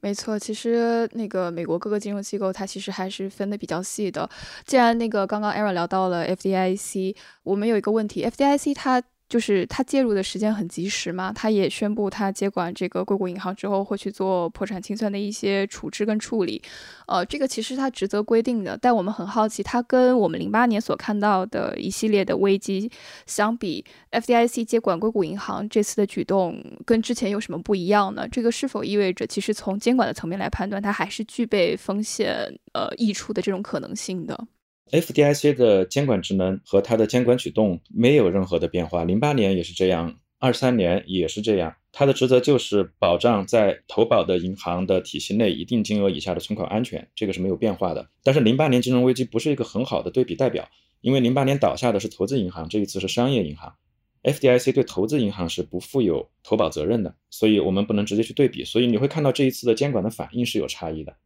[0.00, 4.28] 没错，其实那个美国各个金融机构它其实还是分的比较细的。
[4.64, 9.02] 既然那个刚刚 Era 聊到了 FDIC，我们有一个问题，FDIC 它。
[9.28, 16.62] 就是他介入的时间很及时嘛，他也宣布他接管这个硅谷银行之后会去做破产清算的一些处置跟处理，
[17.06, 22.90] 呃，这个其实他职责规定的，但我们很好奇，他跟我们零八年所看到的一系列的危机
[23.26, 28.26] 相比，FDIC 接管硅谷银行这次的举动跟之前有什么不一样呢？
[28.28, 34.46] 这个是否意味着其实从监管的层面来判断，它还是具备风险呃溢出的这种可能性的
[34.90, 41.74] ？FDIC 的监管职能和它的监管举动没有任何的变化，零八年也是这样，二三年也是这样。
[41.90, 48.08] 它的职责就是保障在投保的银行的体系内一定金额以下的存款安全，这个是没有变化的。
[48.22, 50.68] 但是零八年金融危机不是一个很好的对比代表，
[51.00, 53.74] 因为零八年倒下的是投资银行，这一次是商业银行
[54.22, 58.64] ，FDIC 对投资银行是不负有投保责任的，所以我们不能直接去对比。
[58.64, 61.16] 所以你会看到这一次的监管的反应是有差异的。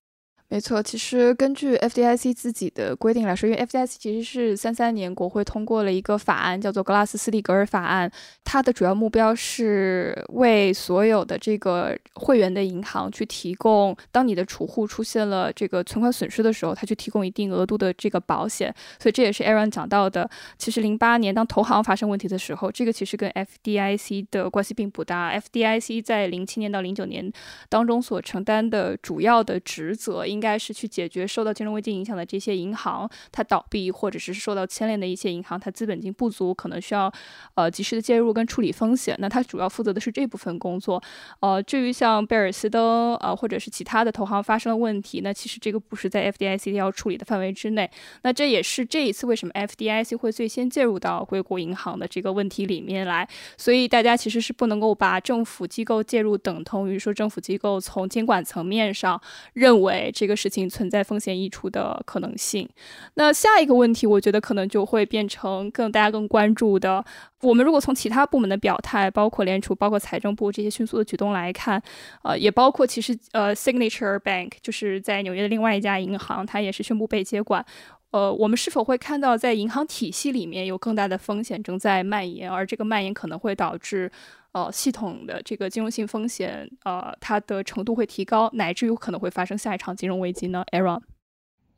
[0.52, 8.12] 没错，其实根据 FDIC 自己的规定来说，因为 FDIC 其实是三三年国会通过了一个法案，叫做格拉斯斯蒂格尔法案。
[8.44, 18.74] 它的主要目标是为所有的这个会员的银行去提供，当你的储户出现了这个存款损失的时候，它去提供一定额度的这个保险。
[19.00, 20.28] 所以这也是 Aaron 讲到的。
[20.58, 25.32] 其实零八年当投行发生问题的时候，这个其实跟 FDIC 的关系并不大。
[25.32, 27.32] FDIC 在零七年到零九年
[27.70, 30.41] 当中所承担的主要的职责应。
[30.42, 37.10] 该是去解决受到金融危机影响的这些银行它倒闭，或者是受到牵连的一些银行它资本金不足，可能需要
[37.54, 39.16] 呃及时的介入跟处理风险。
[39.20, 41.00] 那它主要负责的是这部分工作。
[41.38, 47.88] 呃，至于像贝尔斯登呃或者是其他的投行发生了问题，那其实这个不是在 FDIC 要处理的范围之内。
[48.22, 53.28] 那这也是这一次为什么 FDIC 会最先介入到硅谷银行的这个问题里面来。
[53.56, 59.20] 所以大家其实是不能够把政府机构介入等同于说政府机构从监管层面上
[59.52, 62.68] 认为这个事情存在风险溢出的可能性。
[63.14, 67.04] 那下一个问题，我觉得可能就会变成更大家更关注的。
[67.40, 71.82] 我们如果从其他部门的表态，包括联储、包括财政部这些迅速的举动来看，
[72.22, 77.64] 呃，也包括其实呃，Signature Bank 就是在纽约的另外一家银行，它也是宣布被接管。
[78.12, 84.12] 呃，我们是否会看到在银行体系里面有更大的风险正在蔓延，而这个蔓延可能会导致
[84.52, 91.00] 呃系统的这个金融性风险呃它的程度会提高，乃至有可能会发生下一场金融危机呢？Aaron，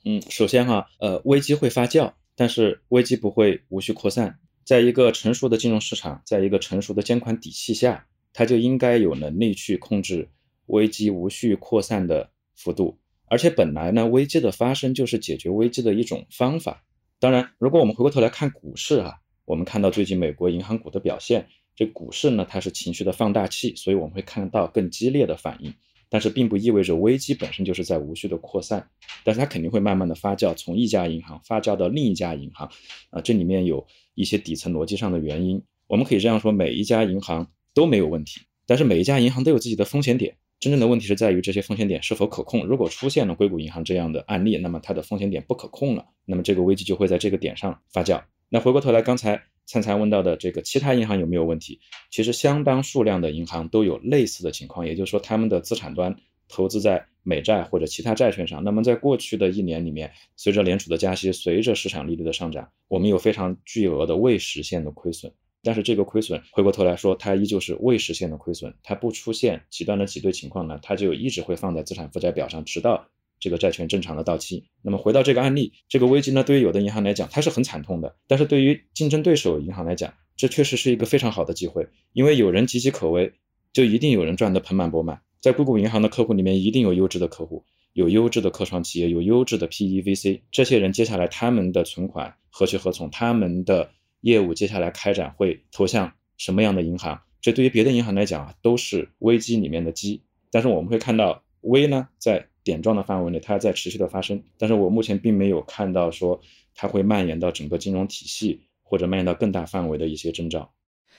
[0.05, 4.39] 嗯，首先哈，呃，危机会发酵，但是危机不会无序扩散。
[4.65, 10.31] 在一个成熟的金融市场，在一个成熟的监管体系下，它就应该有能力去控制
[10.67, 12.99] 危机无序扩散的幅度。
[13.27, 16.83] 而且本来呢，危机的发生就是解决危机的一种方法。
[17.19, 25.75] 当然，如果我们回过头来看股市啊，我们看到最近美国银行股的表现，这股市呢它是情绪的放大器，所以我们会看到更激烈的反应。
[26.11, 28.89] 但是并不意味着危机本身就是在无序的扩散，
[29.25, 32.71] 但是它肯定会慢慢的发酵，从一家银行发酵到另一家银行，
[33.11, 33.85] 啊，这里面有
[34.15, 35.61] 一些底层逻辑上的原因。
[35.89, 40.37] 我们可以这样说，每一家银行都没有问题，但是每一家银行都有自己的风险点。
[40.61, 42.65] 真正的问题是在于这些风险点是否可控。
[42.65, 48.23] 如果出现了硅谷银行这样的案例，那么它的风险点不可控了，那么这个危机就会在这个点上发酵。
[48.49, 51.81] 那回过头来，刚才灿灿问到的这个其他银行有没有问题？
[52.11, 56.15] 其实相当数量的银行都有类似的情况，也就是说他们的资产端
[56.49, 58.63] 投资在美债或者其他债券上。
[58.63, 65.33] 那么在过去的一年里面，随着联储的加息，随着市场利率的上涨，我们有非常巨额的未实现的亏损。
[65.63, 73.09] 但是这个亏损回过头来说，它依旧是未实现的亏损，它不出现极端的挤兑情况呢，它就一直会放在资产负债表上，直到
[73.41, 74.65] 这个债券正常的到期。
[74.83, 83.33] 那么回到这个案例，这个危机呢，对于有的银行来讲，它是很惨痛的；但是对于竞争对手银行来讲，这确实是一个非常好的机会，因为有人岌岌可危，
[83.73, 85.21] 就一定有人赚得盆满钵满。
[85.41, 93.11] 在硅谷银行的客户里面，一定有优质的客户，有优质的科创企业，有优质的 PE VC，这些人接下来他们的存款何去何从？
[93.11, 93.91] 他们的
[94.23, 97.21] 业务接下来开展会投向什么样的银行？
[97.43, 100.23] 这对于别的银行来讲啊，都是危机里面的机。
[100.51, 104.43] 但是我们会看到危呢，在点状的范围内，它在持续的发生。
[104.59, 106.41] 但是我目前并没有看到说
[106.75, 110.73] 它会蔓延到整个金融体系，或者蔓延到更大范围的一些征兆。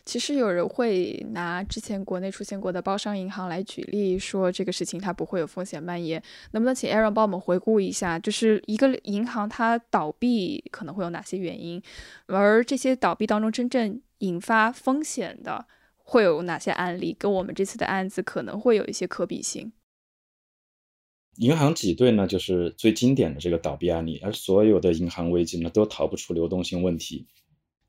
[0.03, 6.21] 其实有人会拿之前国内出现过的包商银行来举例，说这个事情它不会有风险蔓延。
[6.51, 11.81] 能不能请 Aaron 帮我们回顾一下，就是一个银行它倒闭可能会有哪些原因，
[12.27, 15.65] 而这些倒闭当中真正引发风险的
[15.97, 19.71] 会有哪些案例，跟我们这次的案子可能会有一些可比性？
[21.37, 27.25] 银行挤兑呢，就是最经典的这个倒闭案例，而所有的银行危机呢，都逃不出流动性问题。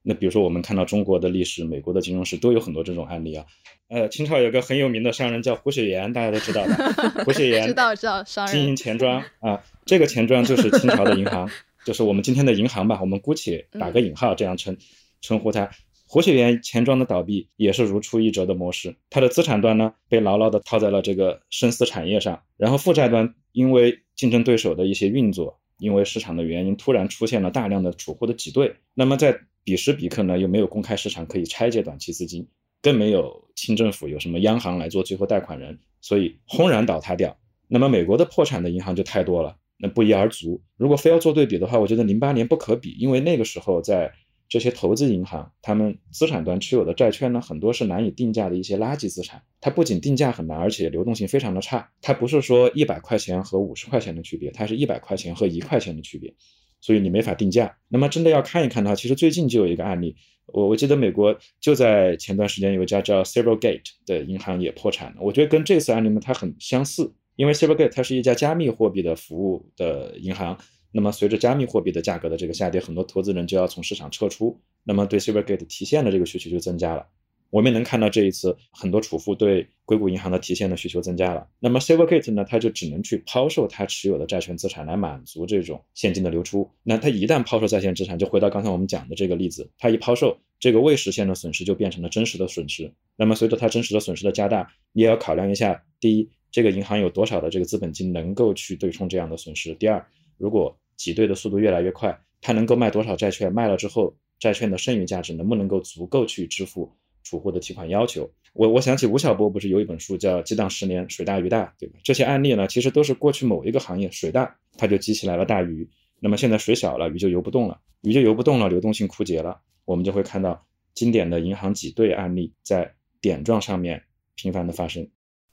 [0.03, 3.45] 那比如说，我们看到中国的历史、美国的金融史都有很多这种案例啊。
[3.89, 7.25] 呃，清朝有个很有名的商人叫胡雪岩，大家都知道的。
[7.25, 11.51] 胡雪岩 知道知道，商人经营钱庄啊，这个钱庄就是清朝的银行，
[11.85, 14.77] 就是我们今天的银行吧，我们姑且打个引号这样称
[15.21, 15.71] 称呼它。
[16.09, 32.47] 胡雪岩钱庄的倒闭也是如出一辙的模式，它的资产端呢被牢牢的套在了这个生死产业上，然后负债端因为竞争对手的一些运作，因为市场的原因，突然出现了大量的储户的挤兑，那么在彼时彼刻呢，又没有公开市场可以拆借短期资金，
[32.81, 37.37] 更没有清政府有什么央行来做最后贷款人，所以轰然倒塌掉。
[37.67, 40.63] 那么美国的破产的银行就太多了，那不一而足。
[40.77, 44.13] 如果非要做对比的话，我觉得零八年不可比，因为那个时候在
[44.49, 49.43] 这些投资银行，他们资产端持有的债券呢，很多是难以定价的一些垃圾资产。
[49.61, 51.91] 它不仅定价很难，而且流动性非常的差。
[52.01, 56.33] 它不是说一百块钱和五十块钱的区别，它是一百块钱和一块钱的区别。
[56.81, 57.77] 所以你没法定价。
[57.89, 60.15] 那么真的要看一看的话，其实最近就有一个案例，
[60.47, 65.17] 我我记得美国就在前段时间有一家叫 Silvergate 的银行也破产了。
[65.21, 70.57] 我觉得跟这次案例呢它很相似，因为 Silvergate 它是一家加密货币的服务的银行。
[70.97, 77.07] 那么随着加密货币的价格的这个下跌，很多投资人就要从市场撤出，那么对 Silvergate 提现的这个需求就增加了。
[77.51, 81.47] 我们也能看到这一次很多储户对硅谷银行的提现的需求增加了。
[81.61, 86.67] 那么 Silvergate 呢，它就只能去抛售它持有的债权资产来满足这种现金的流出。
[86.83, 92.91] 那它一旦抛售在线资产，就回到刚才我们讲的这个例子，它一抛售，这个未实现的损失就变成了真实的损失。
[93.17, 99.75] 那么随着它真实的损失的加大，你也要考量一下：第一，这个银行有多少的这个资本金能够去对冲这样的损失？
[99.75, 100.03] 第二，
[100.39, 103.53] 如果挤兑的速度越来越快，它能够卖多少债券？
[103.53, 106.93] 卖了之后，债券的剩余价值能不能够足够去支付
[107.23, 108.31] 储户的提款要求？
[108.55, 111.99] 我我想起吴晓波不是有一本书叫《激荡十年，水大鱼大》，对吧？
[112.03, 115.89] 这些案例呢，其实都是过去某一个行业水大，它就激起来了大鱼。
[116.21, 124.03] 那么现在水小了，鱼就游不动了，鱼就游不动了，流动性枯竭了，我们就会看到经典的银行挤兑案例在点状上面
[124.35, 125.07] 频繁的发生。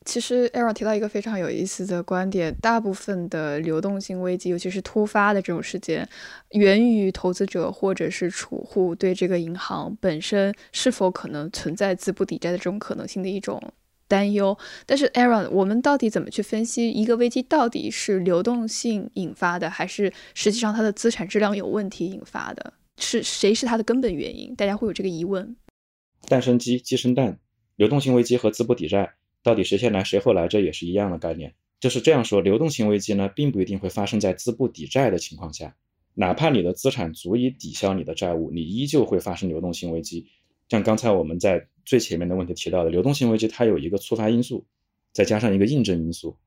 [0.06, 6.08] 其实 Aaron 提到一个非常有意思的观点，大部分的流动性危机，尤其是突发的这种事件，
[6.52, 13.62] 源于投资者或者是储户对这个银行本身是否可能存在资不抵债的这种可能性的一种
[14.08, 14.58] 担忧。
[14.86, 22.74] 但是 Aaron，我们到底怎么去分析一个危机到底是流动性引发的，还是实际上它的资产质量有问题引发的？
[22.98, 24.54] 是谁是它的根本原因？
[24.56, 25.56] 大家会有这个疑问。
[26.28, 27.40] 蛋生鸡，鸡生蛋，
[27.76, 29.14] 流动性危机和资不抵债。
[29.44, 31.54] 到底谁先来谁后来，这也是一样的概念。
[31.80, 35.76] 就是这样说，流动性危机呢，并不一定会发生在资不抵债的情况下，
[36.14, 40.26] 哪怕你的资产足以抵消你的债务，你依旧会发生流动性危机。
[40.70, 44.66] 像刚才我们在最前面的问题提到的，流动性危机它有一个触发因素，
[45.12, 46.38] 再加上一个印证因素，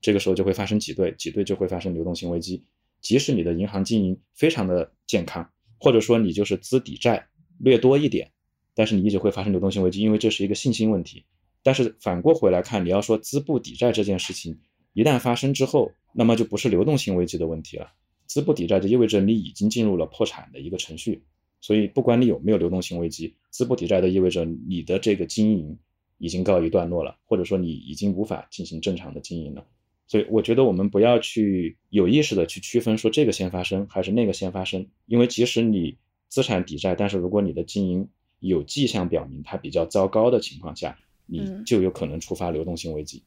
[0.00, 2.64] 这个时候就会发生挤兑，挤兑就会发生流动性危机。
[3.00, 7.26] 即使你的银行经营非常的健康，或者说你就是资抵债
[7.58, 8.30] 略多一点，
[8.74, 11.24] 但是你一直会发生流动性危机，因为这是一个信心问题。
[11.64, 14.56] 但是反过回来看，你要说资不抵债这件事情
[14.92, 17.90] 一旦发生之后，那么就不是流动性危机的问题了。
[18.26, 21.24] 资不抵债就意味着你已经进入了破产的一个程序。
[21.60, 25.78] 所以不管你有没有流动性危机，资不抵债的意味着你的这个经营
[26.18, 29.64] 已经告一段落了，或者说你已经无法进行正常的经营了。
[30.06, 35.96] 所以我觉得我们不要去有意识的去区分说这个先发生还是那个先发生，因为即使你
[36.28, 38.06] 资产抵债，但是如果你的经营
[38.40, 43.22] 有迹象表明它比较糟糕的情况下，你就有可能触发流动性危机。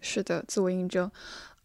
[0.00, 1.10] 是的，自我印证。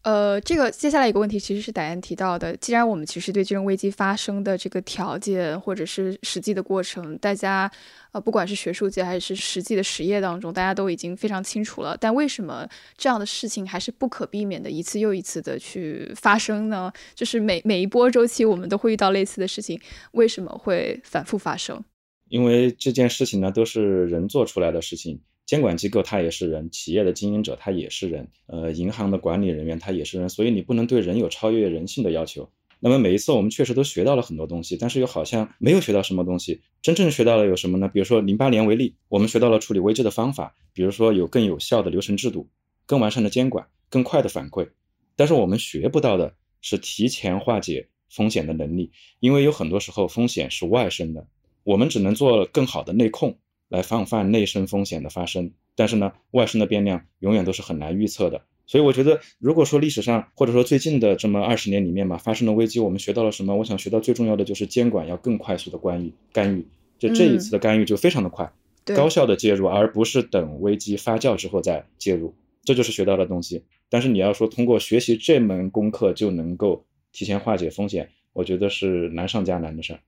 [0.02, 2.54] 呃，这个接下来一个问题其实是戴安提到的。
[2.58, 7.70] 既然我们其实对金融危机发生的这个条件或者是实际的过程，大家
[8.12, 11.96] 呃不管是学术界还是实际的实业当中，大家都已经非常清楚了。
[11.98, 12.68] 但为什么
[12.98, 16.92] 这样的事情还是不可避免的一次又一次的去发生呢？
[17.14, 19.80] 就是每每一波周期我们都会遇到类似的事情，
[20.12, 21.82] 为什么会反复发生？
[22.28, 25.18] 因为这件事情呢都是人做出来的事情。
[25.46, 32.50] 监管机构他也是人，企业的经营者他也是人，呃，银行的管理人员他也是人，所以你不能对人有超越人性的要求。
[32.80, 36.60] 那么每一次我们确实都学到了很多东西，但是又好像没有学到什么东西。
[36.82, 37.88] 真正学到了有什么呢？
[37.88, 42.48] 比如说零八年为例，我们学到了处理危机的方法，比如说有更有效的流程制度、
[42.84, 44.68] 更完善的监管、更快的反馈。
[45.16, 48.90] 但是我们学不到的是提前化解风险的能力，
[49.20, 51.26] 因为有很多时候风险是外生的，
[51.62, 53.38] 我们只能做更好的内控。
[53.74, 58.42] 来防范内生风险的发生，但是呢，外生的变量永远都是很难预测的。
[58.66, 63.54] 所以我觉得，如果说历史上或者说最近的这么二十年里面嘛，发生的危机，我们学到了什么？
[63.56, 66.66] 我想学到最重要的就是监管要更快速的干预，干预。
[66.98, 68.50] 就这一次的干预就非常的快，
[68.84, 72.32] 高效的介入，而不是等危机发酵之后再介入，
[72.64, 73.64] 这就是学到的东西。
[73.90, 80.00] 但是你要说通过学习这门功课就能够提前化解风险，我觉得是难上加难的事儿。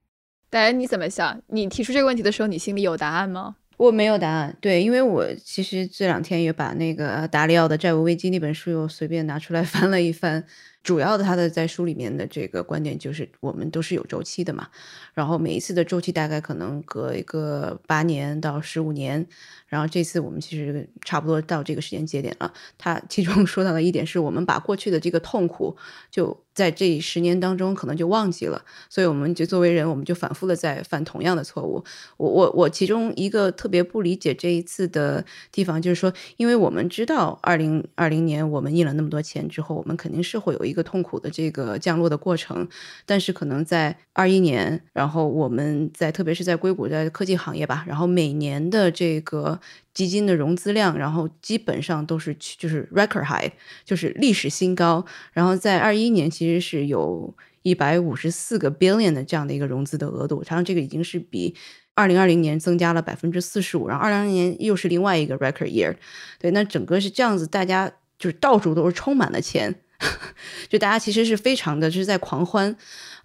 [0.48, 1.40] 戴安，你怎么想？
[1.48, 3.56] 你提出这个问题的时候，你心里有答案吗？
[3.76, 4.56] 我没有答案。
[4.60, 10.42] 对，因为我其实这两天也把那个达里奥的《债务危机》那本书又随便拿出来 翻了一翻。
[10.82, 14.68] 主要的，他的在书里面的这个观点就是，我们都是有周期的嘛。
[15.12, 19.26] 然后每一次的周期大概可能隔一个八年到十五年。
[19.66, 22.52] 然后这次我们其实差不多到这个时间节点了。
[22.78, 25.76] 他其中 说到的一点是，我们把过去的这个痛苦
[26.10, 26.44] 就。
[26.56, 31.84] 在这十年当中，可能就忘记了，所以我们就作为人，我们就反复的在犯同样的错误。
[32.16, 42.66] 我我我，其中一个特别不理解这一次的地方，就是说，因为我们知道，二零二零年我们印了那么多钱之后，我们肯定是会有一个痛苦的这个降落的过程，
[43.04, 49.55] 但是可能在二一年，然后我们在特别是在硅谷在科技行业吧，然后每年的这个。
[49.94, 53.50] 基金的融资量，然后基本上都是就是 record high，
[53.84, 55.04] 就是历史新高。
[55.32, 61.54] 然后在二一年，其实是有一百五十四个 billion 的这样的一个融资的额度，然后这个已经是比
[61.94, 63.88] 二零二零年增加了百分之四十五。
[63.88, 65.96] 然后二零二零年又是另外一个 record year，
[66.38, 69.82] 对，那整个是这样子，大家就是到处都是充满了钱，
[70.68, 72.76] 就大家其实是非常的就是在狂欢。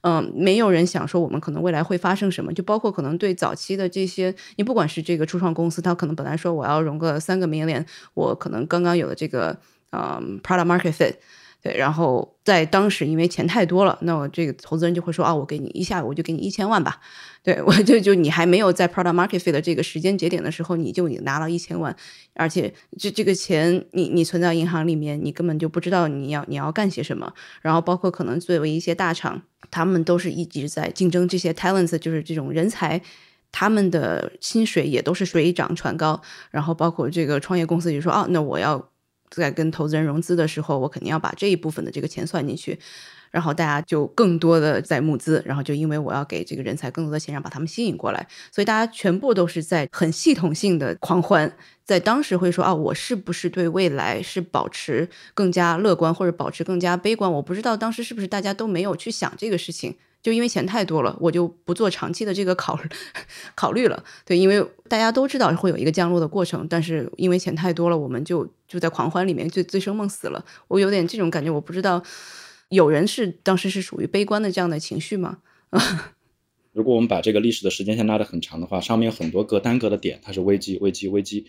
[0.04, 9.56] 嗯，没有人想说我们可能未来会发生什么，就包括可能对早期的这些，你不管是这个初创公司，他可能本来说我要融个三个名钱我可能刚刚有了这个
[9.92, 11.14] 嗯 product market fit，
[11.62, 17.00] 对，然后在当时因为钱太多了，那我这个投资人就会说啊，我给你一下我就给你一千万吧。
[17.44, 21.96] 对 我就就你还没有在 product market fit 的这个时间节点的时候，你就已经拿了一千万，
[22.34, 27.32] 而且这这个钱你你存在银行里面，你根本就不知道你要你要干些什么。
[27.62, 33.02] 然后包括可能作为一些大厂，他们都是一直在竞争这些 talents，就是这种人才，
[33.52, 36.22] 他们的薪水也都是水涨船高。
[36.50, 38.91] 然后包括这个创业公司就说，哦，那我要
[39.32, 42.78] 在跟投资人融资的时候，我肯定要把这一部分的这个钱算进去。
[43.32, 51.50] 然后大家就更多的在募资，然后就因为我要给这个人才更多的钱，让把他们吸引过来，所以大家全部都是在很系统性的狂欢。
[51.86, 57.32] 在当时会说啊，我是不是对未来是保持更加乐观，或者保持更加悲观？
[57.32, 62.80] 我不知道当时是不是大家都没有去想这个事情，就因为钱太多了，我就不做长期的这个考
[63.56, 64.04] 考虑了。
[64.26, 70.46] 对，因为大家都知道会有一个降落的过程，但是因为钱太多了，我们就就在狂欢里面醉醉生梦死了。
[70.68, 72.04] 我有点这种感觉，我不知道。
[72.70, 75.40] 有人是当时是属于悲观的这样的情绪吗？
[76.72, 81.48] 如果我们把这个历史的时间线拉得很长的话，上面有很多个单个的点，它是危机、危机、危机。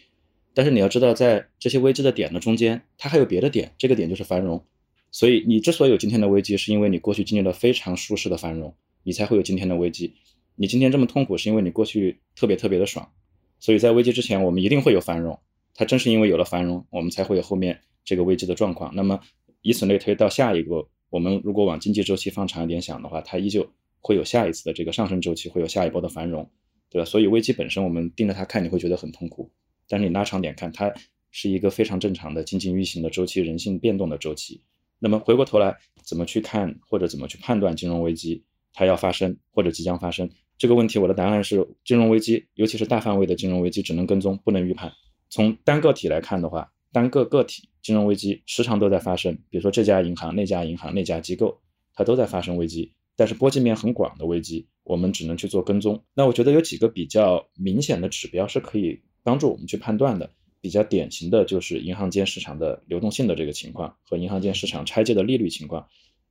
[0.52, 4.64] 但是你要知道，在这些危机的点的中间，它还有别的点，这个点就是繁荣。
[5.12, 10.14] 所以你之所以有今天的危机，是因为你过去经历了非常舒适的繁荣，你才会有今天的危机。
[10.56, 13.12] 你今天这么痛苦，是因为你过去特别特别的爽。
[13.60, 15.38] 所以在危机之前，我们一定会有繁荣。
[15.74, 18.92] 它正是因为有了繁荣，我们才会有后面这个危机的状况。
[18.96, 19.20] 那么
[19.60, 20.88] 以此类推到下一个。
[21.10, 26.50] 我们如果往经济周期放长一点想的话，它依旧会有下一次的这个上升周期，会有下一波的繁荣，
[26.88, 27.04] 对吧？
[27.04, 29.50] 所以危机本身，我们盯着它看，你会觉得很痛苦。
[29.86, 30.90] 但是你拉长点看，它
[31.30, 34.62] 是一个非常正常的经济运行的周期，人性变动的周期。
[35.02, 41.00] 那么回过头来，怎么去看或者怎么去判断金融危机它要发生或者即将发生这个问题？
[41.00, 44.92] 我的答案是，金融危机，尤其是大范围的金融危机，只能跟踪，不能预判。
[45.28, 46.72] 从单个体来看的话。
[46.94, 51.58] 单个个体金融危机时常都在发生，比如说这家银行、那家银行、那家机构，
[51.94, 52.92] 它都在发生危机。
[53.16, 56.04] 但是波及面很广的危机，我们只能去做跟踪。
[56.12, 60.30] 那我觉得有几个比较明显的指标是可以帮助我们去判断的。
[60.62, 65.86] 比较典型的就是银行间市场的流动性的这个情况和银行间市场拆借的利率情况。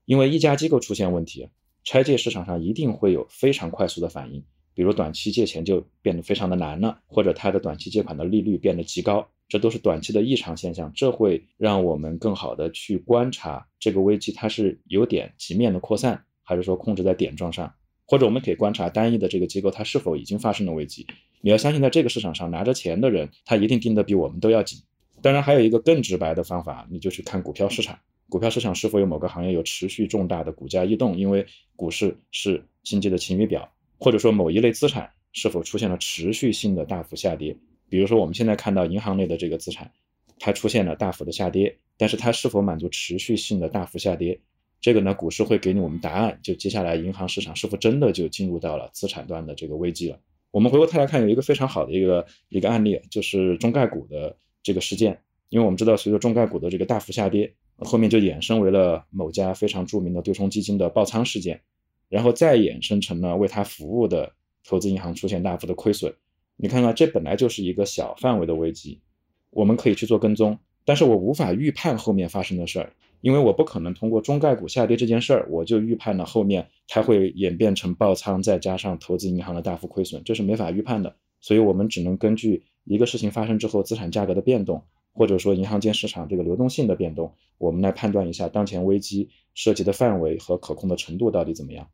[0.06, 1.50] 因为一家机构出现问题，
[1.84, 9.28] 拆借市场上一定会有非常快速的反应，比如短期借钱就变得非常的难了，或者它的短期借款的利率变得极高。
[9.48, 17.74] 这都是短期的异常现象，这会让我们更好的去观察这个危机，它是有点极面的扩散，还是说控制在点状上？
[18.06, 21.06] 或者我们可以观察单一的这个机构，它是否已经发生了危机？
[21.42, 24.80] 你要相信，在这个市场上拿着钱的人，他一定盯得比我们都要紧。
[25.22, 31.18] 当然，还有一个更直白的方法，你就去看股票市场，股票市场是否有某个行业有持续重大的股价异动？
[31.18, 37.56] 因为股市是经济的晴雨表，或者说某一类资产是否出现了持续性的大幅下跌？
[37.90, 39.92] 比如说，我们现在看到银行类的这个资产，
[40.40, 44.40] 它出现了大幅的下跌，但是它是否满足持续性的大幅下跌？
[44.80, 46.40] 这个呢，股市会给你我们答案。
[46.42, 50.20] 就接下来银行市场是否真的就进入到了资产端的这个危机了？
[50.52, 55.20] 我们回过头来看，有一个非常好的一个一个案例，就是中概股的这个事件。
[55.50, 61.60] 因为我们知道，随着中概股的这个大幅下跌，后面就衍生为了某家非常著名的对冲基金的爆仓事件，
[62.08, 64.34] 然后再衍生成了为它服务的
[64.64, 66.14] 投资银行出现大幅的亏损。
[66.56, 69.02] 你看看，这本来就是一个小范围的危机，
[69.50, 81.16] 我们可以去做跟踪，但是我无法预判后面发生的事儿，因为我不可能通过中概股下跌这件事儿，我就预判了后面它会演变成爆仓，再加上投资银行的大幅亏损，这是没法预判的。
[81.40, 91.88] 所以我们只能根据一个事情发生之后资产价格的变动，或者说银行间市场这个流动性的变动，我们来判断一下当前危机涉及的范围和可控的程度到底怎么样。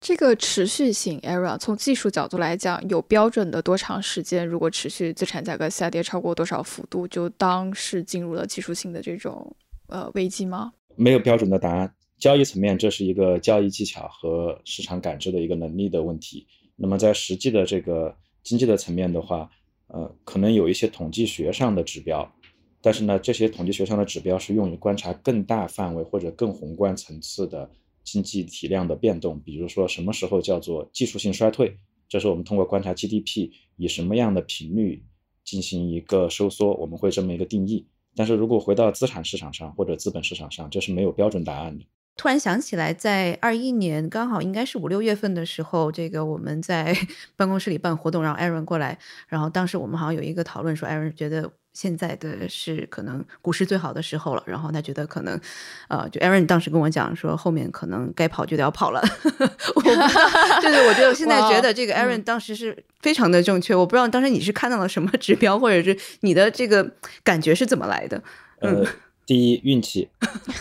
[0.00, 4.46] 这个持续性 era 从技术角度来讲，有标准的多长时间？
[4.46, 9.54] 如果持续资产价格下跌超过多少幅度，就当是进入了技术性的这种
[9.94, 10.72] 呃危机吗？
[10.96, 11.94] 没有标准的答案。
[12.18, 16.44] 交易层面，这是一个交易技巧和市场感知的一个能力的问题。
[16.74, 19.48] 那么在实际的这个经济的层面的话，
[19.86, 22.28] 呃，可能有一些统计学上的指标，
[22.80, 27.70] 但是呢，这些统计学上的指标是用于观察更大范围或者更宏观层次的。
[28.04, 31.74] 经济体量的变动，比如说什么时候叫做技术性衰退，
[32.06, 35.02] 这是我们通过观察 GDP 以什么样的频率
[35.42, 37.86] 进行一个收缩，我们会这么一个定义。
[38.16, 41.84] 但是如果回到资产市场上或者资本市场上，这是没有标准答案的。
[42.16, 46.96] 突然想起来，在二一年刚好应该是五六月份的时候，这个我们在
[47.36, 51.50] 办公室里办活动，让艾伦过来，然后当时我们好像有一个讨论说，艾伦觉得。
[51.74, 55.38] 现在的是可能股市最好的时候了，然后他觉得可能，
[55.88, 59.02] 呃，就 Aaron 当时跟我讲说，后面可能该跑就得要跑了。
[59.74, 59.82] 我
[60.62, 63.74] 就是我觉得现在觉得这个 Aaron 当时是非常的正确。
[63.74, 68.22] 我不知道当时你是看到了什么指标，或者是你的这个感觉是怎么来的？
[68.60, 68.86] 呃，
[69.26, 70.08] 第一运气，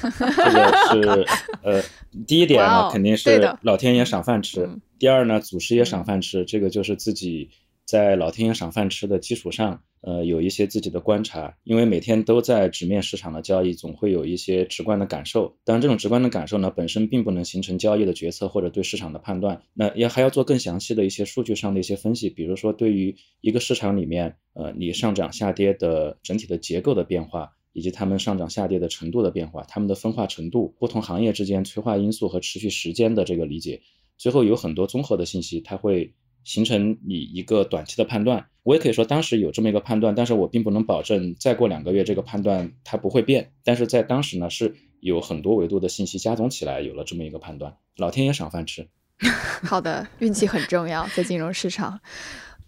[0.09, 1.27] 这个是
[1.63, 1.81] 呃
[2.25, 4.67] 第一点呢，肯定是老天爷赏饭吃。
[4.97, 7.49] 第二呢，祖师爷赏饭吃，这个就是自己
[7.85, 11.57] 在老天爷赏饭吃的基础上，呃，有一些自己的观察。
[11.63, 15.55] 因为每天都在直面市场的交易，总会有一些直观的感受。
[15.63, 19.61] 当然，这种直观的感受呢，本身并不能形成交易的决策或者对市场的判断。
[19.73, 27.51] 那也还要做更详细的一些数据上的一些分析，比如说对于一个市场里面，呃，你上涨下跌的整体的结构的变化。
[27.75, 33.81] 以及它们上涨下跌的程度的变化，它们的分化程度，不同行业之间催化因素和持续时间的这个理解，
[34.15, 36.13] 最后有很多综合的信息，它会
[36.43, 38.47] 形成你一个短期的判断。
[38.63, 43.51] 我也可以说当时有这么一个判断，但是我并不能保证再过两个月这个判断它不会变。
[43.63, 47.75] 但是在当时呢，是有很多维度的信息加总起来有了这么一个判断。
[47.97, 48.87] 老天爷赏饭吃。
[49.63, 51.99] 好的，运气很重要，在金融市场。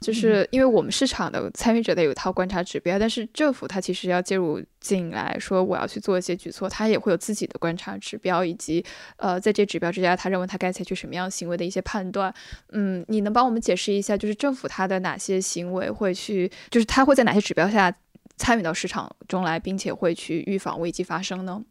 [0.06, 8.86] 就是因为我们市场的参与者的有一套观察指标，但是政府它其实要介入进来，说我要去做一些举措，它也会有自己的观察指标，以及
[9.18, 12.32] 呃在这指标之下，他认为他该采取什么样行为的一些判断。
[12.72, 17.92] 嗯，你能帮我们解释一下，就是政府它的哪些行为会去，就是它会在哪些指标下
[18.38, 21.64] 参与到市场中来，并且会去预防危机发生呢？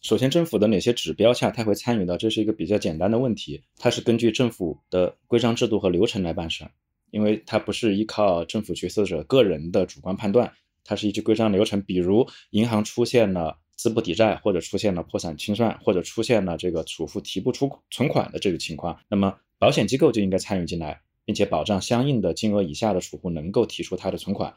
[0.00, 6.64] 首先，政府的哪些指标下它会参与到，这是一个比较简单的问题，它是根据政府的规章制度和流程来办事。
[7.10, 10.52] 因为它不是依靠政府决策者个人的主观判断，
[10.84, 11.80] 它是依据规章流程。
[11.82, 24.54] 比如银行出现了资不抵债，或者出现了破产清算，或者出现了这个储户提不出存款的这个情况，那么保险机构就应该参与进来，并且保障相应的金额以下的储户能够提出他的存款。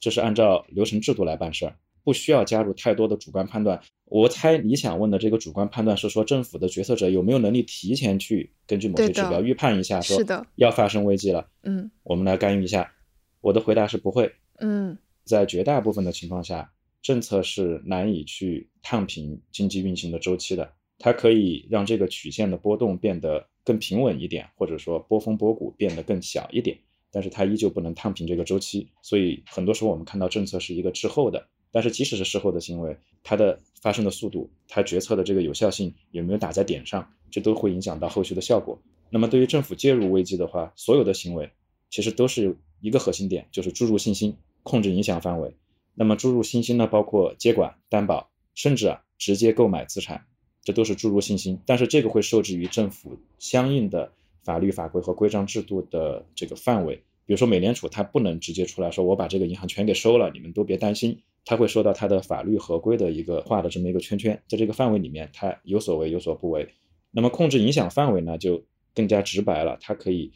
[0.00, 1.76] 这是按照流程制度来办事儿。
[2.04, 3.80] 不需要加入太多的主观判断。
[4.04, 10.22] 我猜你想问的这个主观判断是说政府的决策者有没有能力提前去根据某些指标预判一下，说
[10.56, 12.92] 要发生危机了，嗯，我们来干预一下。
[13.40, 14.30] 我的回答是不会。
[14.58, 20.70] 嗯，在绝大部分的情况下，政策是难以去烫平经济运行的周期的。
[20.98, 26.78] 它可以让这个曲线的波动变得更平稳一点，或者说波峰波谷变得更小一点，
[27.10, 28.86] 但是它依旧不能烫平这个周期。
[29.02, 31.48] 所以很多时候我们看到政策是一个滞后的。
[31.72, 38.78] 但是即使是事后的行为，它的发生的速度，它决策的这个有效性有没有打在点上，这都会影响到后续的效果。
[39.10, 41.50] 那么对于政府介入危机的话，所有的行为
[41.90, 45.54] 其实都是一个核心点，就是注入信心，控制影响范围。
[45.94, 50.24] 那么注入信心呢，包括接管、担保，甚至啊直接购买资产，
[50.62, 51.58] 这都是注入信心。
[51.66, 54.12] 但是这个会受制于政府相应的
[54.42, 57.02] 法律法规和规章制度的这个范围。
[57.26, 61.20] 比如说美联储它不能直接出来说，我把这个银行全给收了，你们都别担心。
[61.44, 66.68] 它会受到它的法律合规的一个画的这么一个圈圈，在这个范围里面，它有所为有所不为。
[67.10, 68.64] 那么控制影响范围呢，就
[68.94, 70.30] 更加直白了，它可以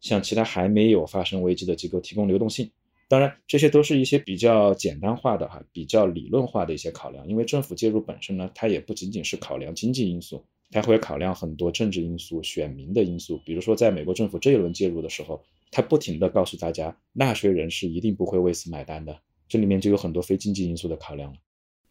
[0.00, 2.70] 向其他还没有发生危机的机构提供流动性。
[3.08, 7.28] 当然，这些都是一些比较简单化的哈，比较理论化的一些考量。
[7.28, 13.40] 因为政府介入本身呢，它也不仅仅是考量经济因素，它会考量很多政治因素、选民的因素。
[13.44, 19.18] 比如说，在美国政府这一轮介入的时候，他不停地告诉大家，纳税人是一定不会为此买单的。
[19.48, 21.38] 这里面就有很多非经济因素的考量了。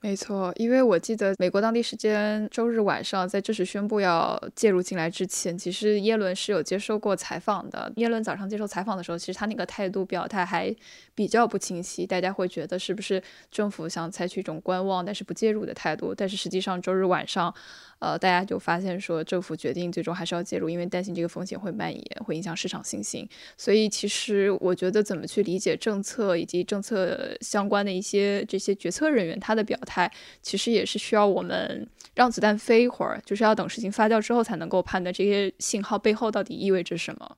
[0.03, 7.91] 没错，因为我记得美国当地时间周日晚上，在正式宣布要介入进来之前，其实耶伦是有接受过采访的。
[7.97, 10.75] 耶伦早上接受采访的时候，其实他那个态度表态还
[11.13, 13.21] 比较不清晰，大家会觉得是不是
[13.51, 16.15] 政府想采取一种观望但是不介入的态度？
[16.15, 17.53] 但是实际上周日晚上。
[18.02, 23.30] 呃，大家就发现说，政府决定最终还是要介入，因为担心这个风险会蔓延，会影响市场信心。
[23.56, 37.38] 所以，其实我觉得怎么去理解政策以及政策相关的一些这些决策人员他的表态，其实也是需要我们让子弹飞一会儿，就是要等事情发酵之后才能够判断这些信号背后到底意味着什么。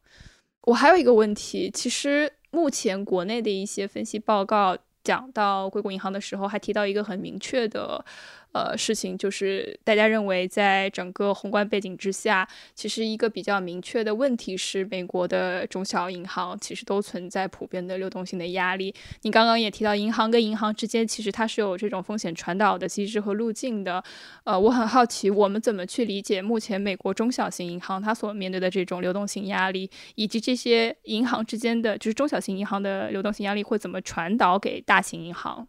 [0.62, 8.06] 我还有一个问题，其实目前国内的一些分析报告讲到硅谷银行的时候，还提到一个很明确的。
[8.54, 18.94] 呃，事情就是大家认为，在整个宏观背景之下，其实一个比较明确的问题是，美国的中小银行其实都存在普遍的流动性的压力。
[19.24, 24.04] 你刚刚也提到，银行跟银行之间其实它是有这种风险传导的机制和路径的。
[24.44, 35.68] 呃，我很好奇，我们怎么去理解目前美国中小型银行它所面对的这种流动性压力，以及这些银行之间的，就是中小型银行的流动性压力会怎么传导给大型银行？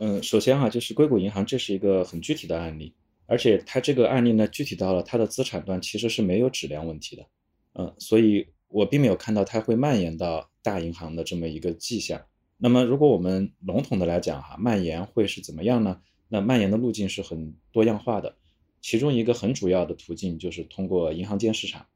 [0.00, 2.94] 嗯，首先哈，就是硅谷银行这是一个很具体的案例，
[3.26, 7.26] 而且它这个案例呢，具体到了它的资产端其实是没有质量问题的，
[7.74, 12.22] 嗯，所以我并没有看到它会蔓延到大银行的这么一个迹象。
[12.56, 16.00] 那么，如果我们笼统的来讲哈，蔓延会是怎么样呢？
[16.28, 18.36] 那蔓延的路径是很多样化的，
[18.80, 21.86] 其中一个很主要的途径就是通过银行间市场。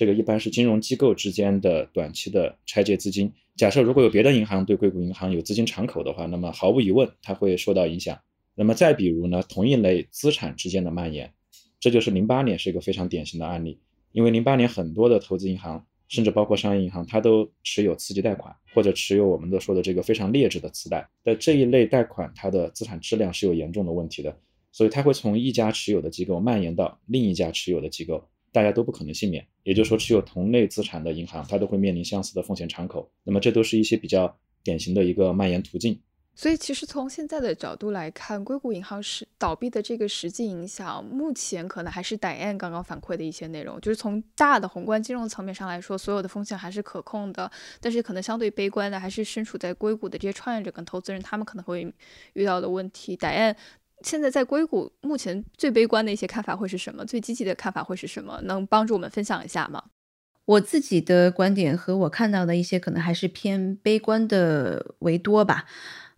[0.00, 3.30] 这个一般是金融机构之间的短期的拆借资金。
[3.54, 8.18] 假设如果有别的银行对硅谷银行有资金敞口的话，那么毫无疑问它会受到影响。
[8.54, 11.30] 那么再比如呢，同一类资产之间的蔓延，
[11.78, 13.78] 这就是零八年是一个非常典型的案例。
[14.12, 21.06] 因为零八年很多的投资银行，甚至包括商业银行，它都持有次级贷款，或者持有我们都说的这个非常劣质的次贷。
[21.22, 24.34] 但这一类贷款，它的资产质量是有严重的问题的，
[24.72, 29.46] 所以它会从一家持有的机构蔓延到另一家持有的机构，大家都不可能幸免。
[29.62, 33.10] 也就是说，持有同类资产的银行，它都会面临相似的风险敞口。
[33.24, 36.00] 那么这都是一些比较典型的一个蔓延途径。
[36.32, 47.50] 所以，其实从现在的角度来看，硅谷银行是倒闭的这个实际影响，目前可能还是 Diane 刚刚反馈的一些内容，就是从大的宏观金融层面上来说，所有的风险还是可控的。
[47.78, 51.92] 但是，可能相对悲观的还是身处在硅谷的这些创业者跟投资人，他们可能会
[52.32, 53.14] 遇到的问题。
[53.16, 53.54] Diane
[54.02, 57.04] 现在在硅谷目前最悲观的一些看法会是什么？
[57.04, 58.40] 最积极的看法会是什么？
[58.44, 59.82] 能帮助我们分享一下吗？
[60.46, 65.66] 我自己的观点和我看到的一些可能还是偏悲观的为多吧。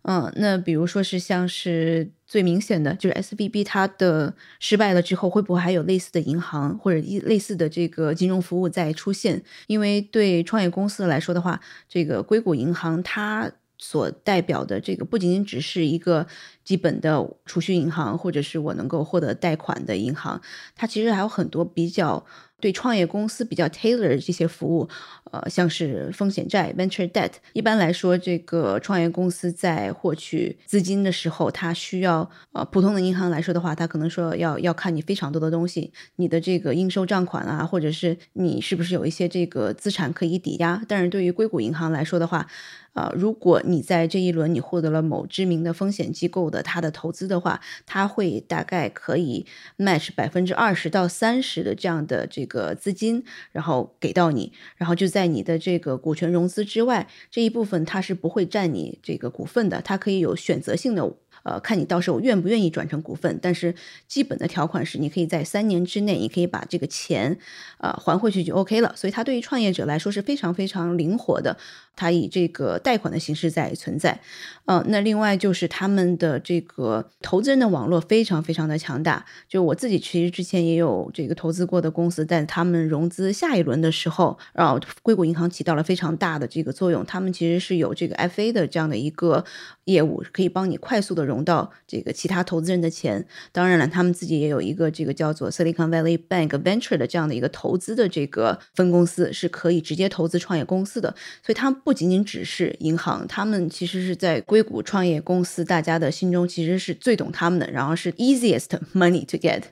[0.05, 9.41] 嗯，那比如说是像是最明显的，就是 S V B 它的失败了之后，会不会还有类似的银行或者一类似的这个金融服务再出现？
[9.67, 13.49] 因为对创业公司来说的话，这个硅谷银行它
[13.83, 16.25] 所代表的这个不仅仅只是一个
[16.63, 20.41] 基本的储蓄银行，或者是我能够获得贷款的银行，
[20.73, 22.25] 它其实还有很多比较。
[22.63, 24.87] 对创业公司比较 tailor 这些服务，
[25.31, 27.31] 呃，像是风险债 venture debt。
[27.51, 40.81] 一般来说，这个创业公司在获取资金的时候，它需要呃，普通的银行来说的话，它可能说要要看你非常多的东西，你的这个应收账款啊，或者是你是不是有一些这个资产可以抵押。
[40.87, 42.47] 但是对于硅谷银行来说的话，
[42.93, 49.45] 啊，如果你在这一轮你获得了某知名的风险机构的它的投资的话，它会大概可以
[49.77, 61.13] match 百分之二十到三十的这样的这个资金，然后给到你，然后就在你的这个股权融资之外，这一部分它是不会占你这个股份的，它可以有选择性的。
[61.43, 63.75] 呃，看你到时候愿不愿意转成股份，但是
[64.07, 67.37] 基本的条款是，你可以在三年之内，你可以把这个钱，
[67.79, 68.93] 呃，还回去就 OK 了。
[68.95, 71.57] 所以它对于创业者来说是非常非常灵活的，
[71.95, 74.19] 它以这个贷款的形式在存在。
[74.65, 79.25] 呃，那另外就是他们的这个投资人的网络非常非常的强大。
[79.49, 87.05] 就我自己其实之前也有这个投资过的公司，但他们融资下一轮的时候，然后硅谷银行起到了非常大的这个作用。
[87.05, 89.43] 他们其实是有这个 FA 的这样的一个
[89.85, 91.43] 业务，可以帮你快速的融。
[91.43, 101.13] 到这个其他投资人的钱，当然了，他们自己也有一个这个叫做 Silicon Valley Bank Venture 的这样的一个投资的这个分公司，是可以直接投资创业公司的。
[101.45, 109.63] 所以，他们不仅仅只是银行，他们其实是在硅谷创业公司大家的心中其实是最懂他们的，然后是 easiest money to get。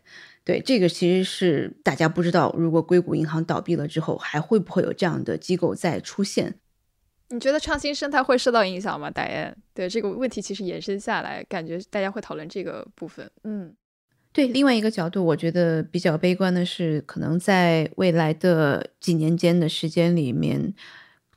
[0.44, 6.56] 对，这个其实是大家不知道，如果硅谷银行倒闭了之后，还会不会有这样的机构再出现？
[7.32, 9.10] 你觉得创新生态会受到影响吗？
[9.10, 13.30] 戴燕，对这个问题其实延伸下来，感觉大家会讨论这个部分。
[13.44, 13.74] 嗯，
[14.32, 20.74] 对，另外一个角度，我觉得比较悲观的是，可能在未来的几年间的时间里面，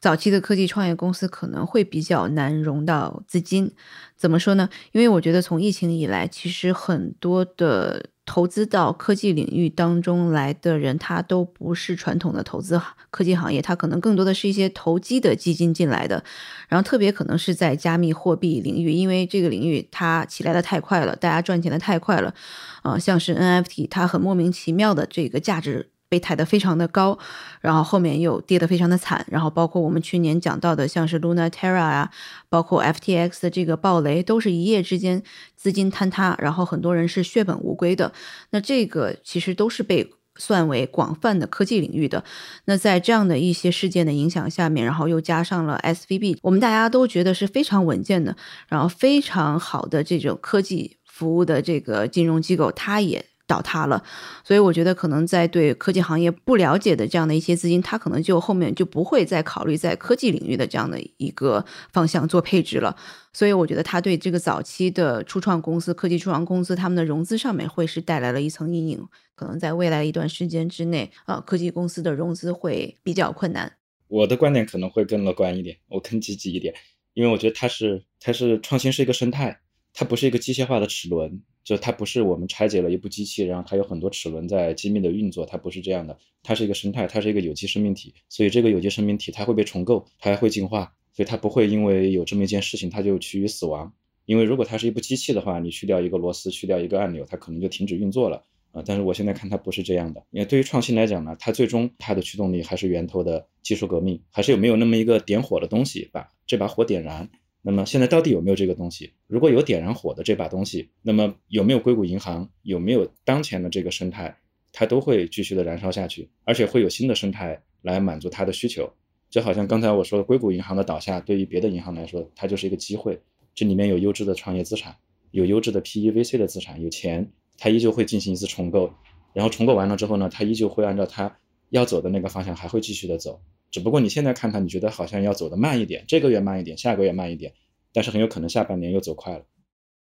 [0.00, 3.72] 早期的科技创业公司可能会比较难融到资金。
[4.16, 4.68] 怎么说呢？
[4.92, 8.10] 因为我觉得从疫情以来，其实很多的。
[8.26, 16.24] 投资到科技领域当中来的人，他都不是传统的投资科技行业，他可能更多的是一些投机的基金进来的，
[16.68, 22.34] 然后特别可能是在加密货币领域，因为这个领域它起来的太快了，大家赚钱的太快了，
[22.82, 25.90] 啊，像是 NFT，它很莫名其妙的这个价值。
[26.14, 27.18] 被抬得非常的高，
[27.60, 32.08] 然后后面又跌得非常的惨，然后包括我们去年讲到的，像是 Luna Terra 啊，
[32.48, 35.20] 包括 FTX 的这个暴雷，都是一夜之间
[35.56, 38.12] 资金坍塌，然后很多人是血本无归的。
[38.50, 42.22] 那这个其实都是被算为广泛的科技领域的。
[42.66, 48.36] 那在这样的一些事件的影响下面，然后又加上了 SVB，我们大家都觉得是非常稳健的，
[48.68, 53.26] 然后非常好的这种科技服务的这个金融机构，它也。
[53.46, 54.02] 倒塌了，
[54.42, 62.96] 所以我觉得可能在对科技行业不了解的这样的一些资金，它可能就后面就不会再考虑在科技领域的这样的一个方向做配置了。
[63.32, 73.72] 所以我觉得它对这个早期的初创公司、科技初创公司他们的融资上面会是带来了一层阴影，可能在未来一段时间之内，啊，科技公司的融资会比较困难。
[74.08, 76.74] 我的观点可能会更乐观一点，我更积极一点，
[77.12, 79.60] 因为我觉得它是它是创新是一个生态，
[79.92, 81.42] 它不是一个机械化的齿轮。
[81.64, 93.92] 就它不是我们拆解了一部机器，然后它有很多齿轮在机密的运作，它不是这样的，它是一个生态，它是一个有机生命体，所以这个有机生命体它会被重构，它还会进化，所以它不会因为有这么一件事情它就趋于死亡。
[94.26, 98.42] 因为如果它是一部机器的话，你去掉一个螺丝，去掉一个按钮，它可能就停止运作了
[98.72, 98.82] 啊。
[98.84, 107.30] 但是我现在看它不是这样的，因为对于创新来讲呢，它最终它的驱动力还是源头的技术革命，还是有没有那么一个点火的东西把这把火点燃。
[107.66, 109.14] 那么现在到底有没有这个东西？
[109.26, 112.50] 如果有点燃火的这把东西，那么有没有硅谷银行？
[112.62, 114.36] 有没有当前的这个生态？
[114.70, 118.92] 它都会继续的燃烧下去，而且会有新的生态来满足它的需求。
[119.30, 123.18] 就好像刚才我说的，硅谷银行的倒下，对于别的银行来说，它就是一个机会。
[123.54, 124.94] 这里面有优质的创业资产，
[125.30, 128.92] 有优质的 PEVC 的资产，有钱，它依旧会进行一次重构。
[129.32, 131.38] 然后重构完了之后呢，它依旧会按照它
[131.70, 133.40] 要走的那个方向，还会继续的走。
[133.74, 137.52] 只不过你现在看它，你觉得好像要走的慢一点，这个月慢一点，下个月慢一点，
[137.92, 139.44] 但是很有可能下半年又走快了。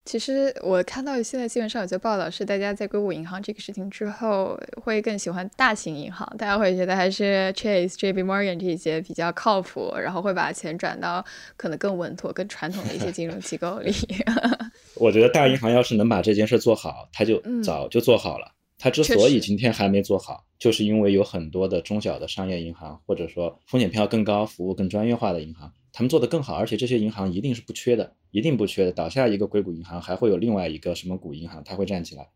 [0.04, 11.24] 其实我看到现在新闻上有些报道是，大家在硅谷银行这个事情之后，会更喜欢大型银行，大家会觉得还是 Chase、JP Morgan 这些比较靠谱，然后会把钱转到
[11.56, 13.94] 可能更稳妥、更传统的一些金融机构里。
[15.00, 18.52] 我觉得大银行要是能把这件事做好，他就早就做好了。
[18.82, 25.72] 他之所以今天还没做好，就是因为有很多的中小的商业银行，或者说风险偏好更高、服务更专业化的银行。
[25.94, 28.92] 他们做得更好，而且这些银行一定是不缺的，一定不缺的。
[28.92, 32.30] 倒下一个硅谷银行，还会有另外一个什么股银行，它会站起来。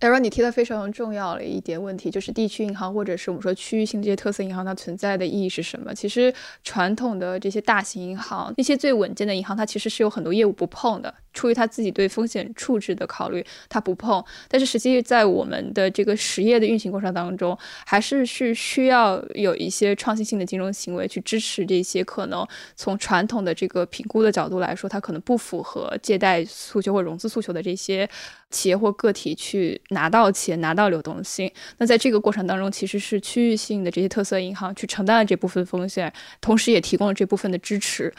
[0.00, 5.94] Aaron，你提的非常重要的一点问题，就是地区银行或者是我们说区域性这些特色银行，它存在的意义是什么？
[5.94, 6.32] 其实
[6.64, 11.14] 传统的这些大型银行，那些最稳健的银行，它其实是有很多业务不碰的。
[11.32, 14.24] 出于他自己对风险处置的考虑，他不碰。
[14.48, 22.44] 但是实际在我们的这个实业的运行过程当中，还是是需要有一些创新性的金融行为去支持这些可能
[22.74, 28.08] 从传统的这个评估的角度来说，它可能不符合借贷诉求或融资诉求的这些
[28.50, 31.50] 企业或个体去拿到钱、拿到流动性。
[31.78, 38.12] 那在这个过程当中，其实是区域性的这些特色银行去承担了这部分风险，同时也提供了这部分的支持。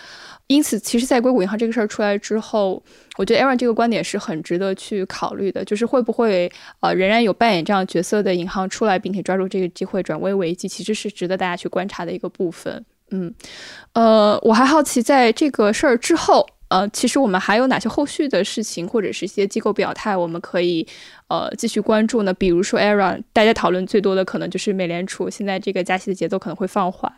[0.47, 2.84] 因此，其实，在硅谷银行这个事儿出来之后，
[3.17, 6.51] 我觉得 Aaron 这个观点是很值得去考虑的，就是会不会
[6.82, 12.84] 呃仍然有扮演这样角色的银行出来，并且抓住这个机会转危为机，其实是值得大家去观察的一个部分。
[13.11, 13.34] 嗯，
[13.93, 20.88] 呃，我还好奇，在这个事儿之后，呃，其实我们还有哪些后续的事情，或者是一些机构表态，我们可以
[21.28, 22.34] 呃继续关注呢？
[22.34, 27.11] 比如说 Aaron，大家讨论最多的可能就是美联储现在这个加息的节奏可能会放缓，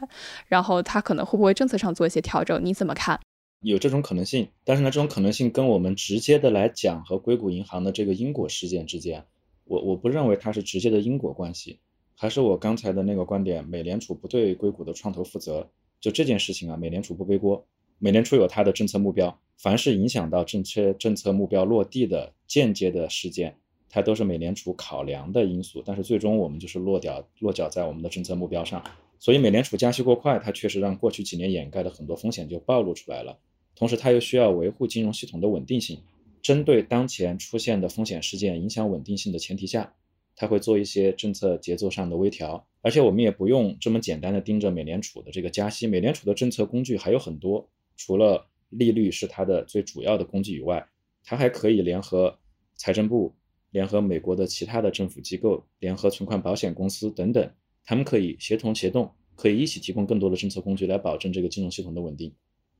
[0.47, 2.59] 然后它可能会不会政策上做一些调整？
[2.65, 3.19] 你怎么看？
[3.61, 9.23] 有这种可能性，但是呢，这种可能性跟我们直接的来讲和硅谷银行的这个因果事件之间，
[9.65, 11.79] 我我不认为它是直接的因果关系。
[12.15, 15.69] 还是我刚才的那个观点，美联储不对硅谷的创投负责，
[16.01, 17.63] 就这件事情啊，美联储不背锅。
[18.03, 23.55] 美联储有它的政策目标，凡是影响到政策政策目标落地的间接的事件，
[23.87, 25.81] 它都是美联储考量的因素。
[25.85, 28.83] 但是最终我们就是落脚落脚在我们的政策目标上。
[29.19, 33.39] 所以美联储加息过快，它确实让过去几年掩盖的很多风险就暴露出来了。
[33.73, 35.99] 同时，它又需要维护金融系统的稳定性。
[36.41, 39.93] 针对当前出现的风险事件影响稳定性的前提下，
[40.35, 42.67] 它会做一些政策节奏上的微调。
[42.81, 45.87] 而且，我们也不用这么简单的盯着美联储的这个加息。
[45.87, 50.87] 美联储的政策工具还有很多，除了利率是它的最主要的工具以外，
[51.23, 52.37] 它还可以联合
[52.75, 53.33] 财政部、
[53.71, 57.51] 联合美国的其他的政府机构、联合存款保险公司等等，
[57.85, 62.33] 他们可以协同协动，可以一起提供更多的政策工具来保证这个金融系统的稳定。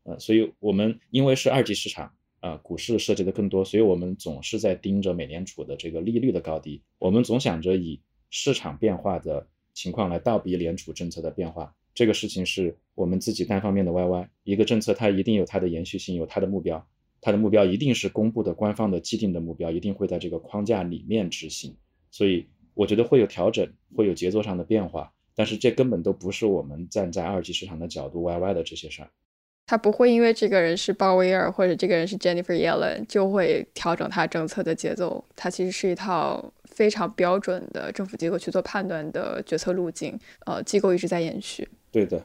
[0.03, 2.11] 呃，所以我们因为是二级市场
[2.41, 11.73] 啊，股市涉及的更多，所以我们总是在盯着美联储的这个利率的高低，我们总想着以市场变化的情况来倒逼联储政策的变化。
[11.93, 16.85] 这个事情是我们自己单方面的 YY，一个政策它一定有它的延续性，有它的目标，
[17.21, 21.75] 它的目标一定是公布的官方的既定的目标，一定会在这个框架里面执行。
[22.09, 29.11] 所以我觉得会有调整，会有节奏上的变化，但是这根本都不是我们站在二级市场的角度 YY 的这些事儿。
[29.73, 35.25] 他不会因为这个人是鲍威尔或者这个人是 Jennifer Yellen 就会调整他政策的节奏。
[35.35, 40.19] 它其实是一套非常标准的政府机构去做判断的决策路径。
[40.45, 41.67] 呃，机构一直在延续。
[41.91, 42.23] 对的。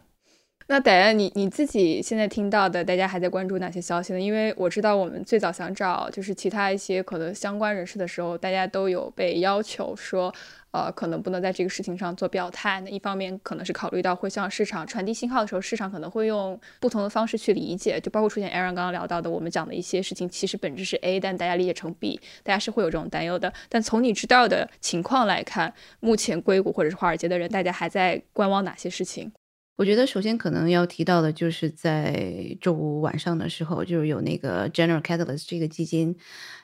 [0.66, 4.20] 那戴安，你你自己现在听到的，大家还在关注哪些消息呢？
[4.20, 10.34] 因为我知道我们最早想找就是其他一些可能相关人士的时候，大家都有被要求说。
[10.70, 12.80] 呃，可能不能在这个事情上做表态。
[12.82, 23.52] 那一方面可能是考虑到会向市场传递信号的时候，市场可能会用不同的方式去理解，就包括出现 Aaron 刚刚聊到的，我们讲的一些事情，其实本质是 A，但大家理解成 B，大家是会有这种担忧的。
[23.68, 29.32] 但从你知道的情况来看，目前硅谷或者是华尔街的人，大家还在观望哪些事情？
[29.76, 36.16] 我觉得首先可能要提到的就是在周五晚上的时候，就是有那个 General Catalyst 这个基金。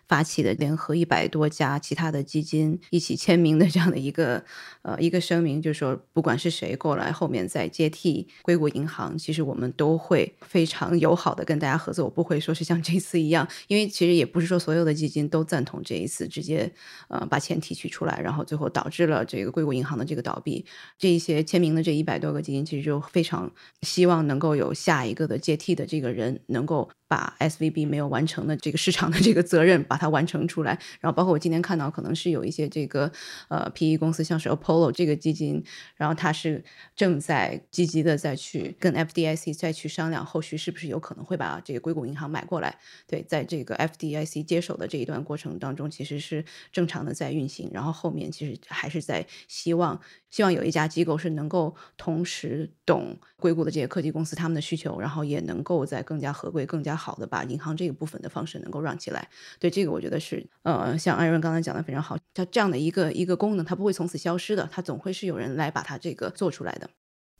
[0.09, 4.45] 发起的联合一百多家其他的基金一起签名的这样的一个
[4.83, 16.71] 呃一个声明，就是说不管是谁过来后面再接替硅谷银行，其实我们都会非常友好的跟大家合作，我不会说是像这次一样，因为其实也不是说所有的基金都赞同这一次直接
[17.09, 20.65] 呃把钱提取出来，然后最后导致了这个硅谷银行的这个倒闭。
[20.99, 23.51] 这一些签名的这一百多个基金，其实就非常
[23.83, 33.11] 希望能够有下一个的接替的这个人能够把 SVB 没有完成的这个市场的这个责任把它完成出来，然后包括我今天看到可能是有一些这个
[33.49, 35.63] 呃 PE 公司，像是 Apollo 这个基金，
[35.97, 36.65] 然后它是
[36.97, 42.79] 正在积极的再去跟 FDIC 再去商量后续是不是有可能会把这个硅谷银行买过来。
[43.07, 50.01] 对，在这个 FDIC 接手的这一段过程当中，其实是正常的在运行，然后后面其实还是在希望
[50.35, 59.28] 希望有一家机构是能够同时懂硅谷的这些科技公司他们的需求，然后也能够在更加合规、更加好的把银行这一部分的方式能够让起来，
[59.61, 66.91] 对这个我觉得是呃，像艾润刚才讲的非常好，它这样的一个一个功能，它不会从此消失的，它总会是有人来把它这个做出来的。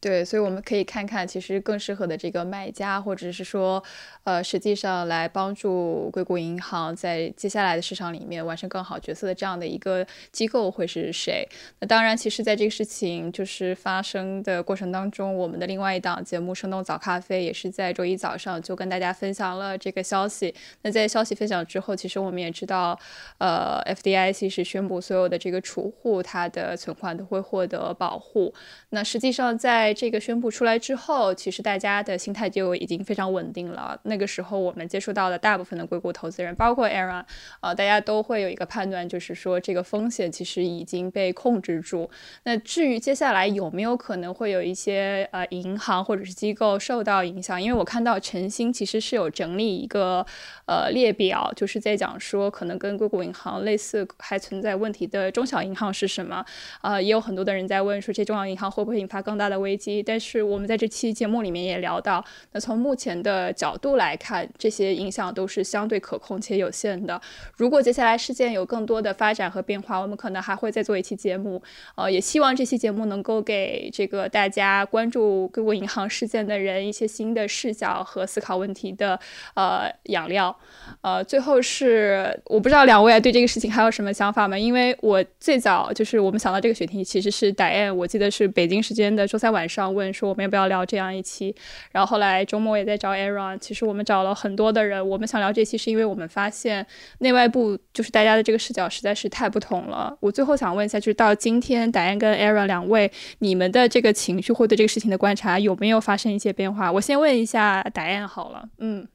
[0.05, 3.83] 对，所以我们可以看看，其实更适合的这个卖家，或者是说，
[4.25, 11.49] 呃，实际上来帮助硅谷银行在接下来的市场里面完成更好角色的这样的一个机构会是谁？
[11.81, 20.55] 那当然，其实在这个事情就是发生的过程当中，我们的另外一档节目《生动早咖啡》也是在周一早上就跟大家分享了这个消息。
[20.83, 22.99] 那在消息分享之后，其实我们也知道，
[23.39, 28.53] 呃，FDIC 是宣布所有的这个储户他的存款都会获得保护。
[28.91, 33.99] 那实际上在这个宣布出来之后，其实大家的心态就已经非常稳定了。
[34.03, 37.25] 那个时候，我们接触到的大部分的硅谷投资人，包括 Aaron，
[37.61, 42.11] 呃，大家都会有一个判断，就是说这个风险其实已经被控制住。
[42.43, 50.27] 那至于接下来有没有可能会有一些呃银行或者是机构受到影响，因为我看到晨星其实是有整理一个
[50.67, 56.45] 呃列表，就是在讲说可能跟硅谷银行类似还存在问题的中小银行是什么。
[56.83, 59.84] 呃，也有很多的人在问说，这中小银行会不会引发更大的危机？
[60.03, 67.21] 但是我们在这期节目里面也聊到，那从目前的角度来看，这些影响都是相对可控且有限的。
[67.57, 71.63] 如果接下来事件有更多的发展和变化，我们可能还会再做一期节目。
[71.97, 79.19] 呃，也希望这期节目能够给这个大家关注硅谷银行事件的人一些新的视角和思考问题的
[79.55, 80.57] 呃养料。
[81.01, 84.59] 呃，最后是我不知道两位对这个事情还有什么想法吗？
[84.59, 89.75] 因为我最早就是我们想到这个选题其实是 Diane，我记得是北京时间的周三晚上。
[89.75, 91.53] 上问说我们要不要聊这样一期，
[91.91, 93.59] 然后后来周末也在找 Aaron。
[93.59, 96.87] 其实我们找了很多的人，我们想聊这期是因为我们发现
[97.19, 100.17] 内外部就是大家的这个视角实在是太不同了。
[100.21, 103.11] 我最后想问一下，就是到今天，达燕跟 Aaron 两位，
[103.41, 106.93] 你们的这个情绪或对这个事情的观察有没有发生一些变化？
[106.93, 109.09] 我先问一下达燕好了，嗯，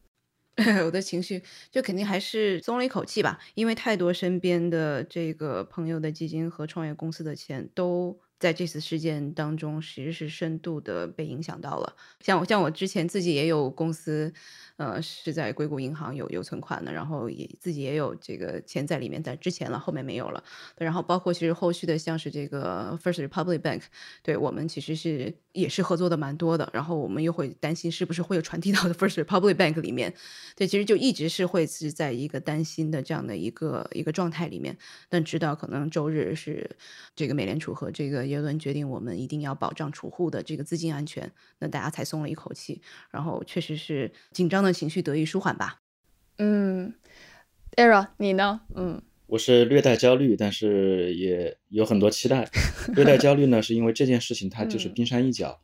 [0.85, 1.41] 我的情绪
[1.71, 8.19] 就肯定还是松了一口气吧，因为太多身边的这个朋友的基金和创业公司的钱都。
[8.39, 11.95] 在这次事件当中，其实是深度的被影响到了。
[12.21, 14.33] 像我，像我之前自己也有公司。
[14.79, 20.41] 呃，是在硅谷银行有有存款的，然后也自己也有这个钱在里面，在之前了，后面没有了。
[20.77, 23.81] 然后包括其实后续的像是这个 First Republic Bank，
[24.23, 26.69] 对我们其实是也是合作的蛮多的。
[26.71, 30.13] 然后我们又会担心是不是会有传递到的 First Republic Bank 里面，
[30.55, 34.77] 对，其实就一直是会是在一个担心的这样的一个一个状态里面。
[35.09, 36.77] 但直到可能周日是
[37.17, 42.81] 这个美联储和这个耶伦决定我们一定要保障储户的这个资金安全，那大家才松了一口气。
[43.11, 44.68] 然后确实是紧张的。
[44.73, 45.81] 情绪得以舒缓吧。
[46.37, 46.93] 嗯
[47.75, 48.61] ，Era，你呢？
[48.75, 52.49] 嗯，我是略带焦虑，但是也有很多期待。
[52.95, 55.59] 略带焦虑呢，是因为这件事情它就是冰山一角，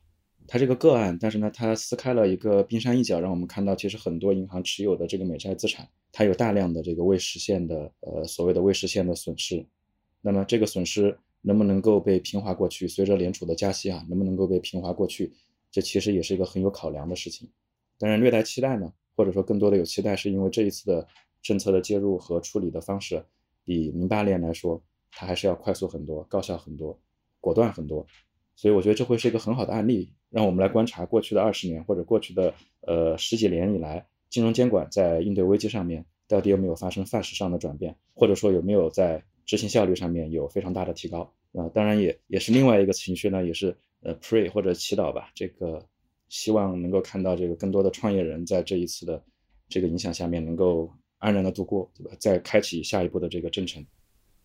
[0.47, 9.66] 它这个个案，但是呢，它撕开了一个冰山一角，让我们看到其实很多银行持有的这个美债资产，它有大量的这个未实现的呃所谓的未实现的损失。
[10.22, 12.88] 那么这个损失能不能够被平滑过去？
[12.88, 15.32] 随着联储的加息啊，能不能够被平滑过去？
[15.72, 17.49] 这其实也是一个很有考量的事情。
[17.98, 18.91] 当然，略带期待呢。
[19.18, 21.08] 或者说更多的有期待，是因为这一次的
[21.41, 23.24] 政策的介入和处理的方式，
[23.64, 27.00] 比零八年来说，它还是要快速很多、高效很多、
[27.39, 28.06] 果断很多。
[28.58, 41.22] 所以我觉得这会是一个很好的案例，让我们来观察过去的二十年或者过去的呃十几年以来，金融监管在应对危机上面到底有没有发生范式上的转变，或者说有没有在执行效率上面有非常大的提高
[41.54, 41.70] 啊？
[41.74, 45.82] 当然也也是另外一个情绪呢，也是呃 pray 或者祈祷吧，这个。
[46.30, 49.21] 希望能够看到这个更多的创业人在这一次的
[49.69, 52.11] 这个影响下面能够安然的度过，对吧？
[52.19, 53.86] 再开启下一步的这个征程。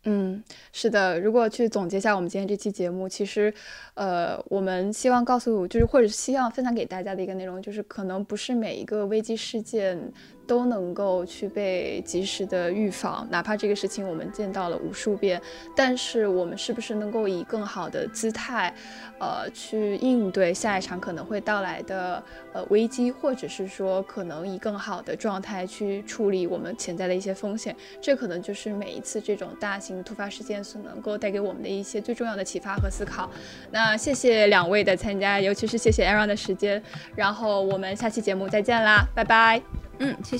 [0.04, 1.20] 嗯，是的。
[1.20, 3.52] 如果去总结一下我们今天这期节目，其实，
[3.92, 10.10] 呃，我们希望告诉，就是或者希望分享给大家的一个内容，就是可能不是每一个危机事件。
[10.51, 15.40] 都能够去被及时的预防，哪怕这个事情我们见到了无数遍，
[15.76, 18.74] 但是我们是不是能够以更好的姿态，
[19.20, 22.20] 呃，去应对下一场可能会到来的
[22.53, 33.30] 呃危机，或者是说可能以更好的状态去处理我们潜在的一些风险，这可能就是每一次这种大型突发事件所能够带给我们的一些最重要的启发和思考。
[33.70, 36.82] 那谢谢两位的参加，尤其是谢谢 Aaron 的时间，
[37.14, 39.62] 然后我们下期节目再见啦，拜拜。
[40.03, 40.39] 嗯，谢谢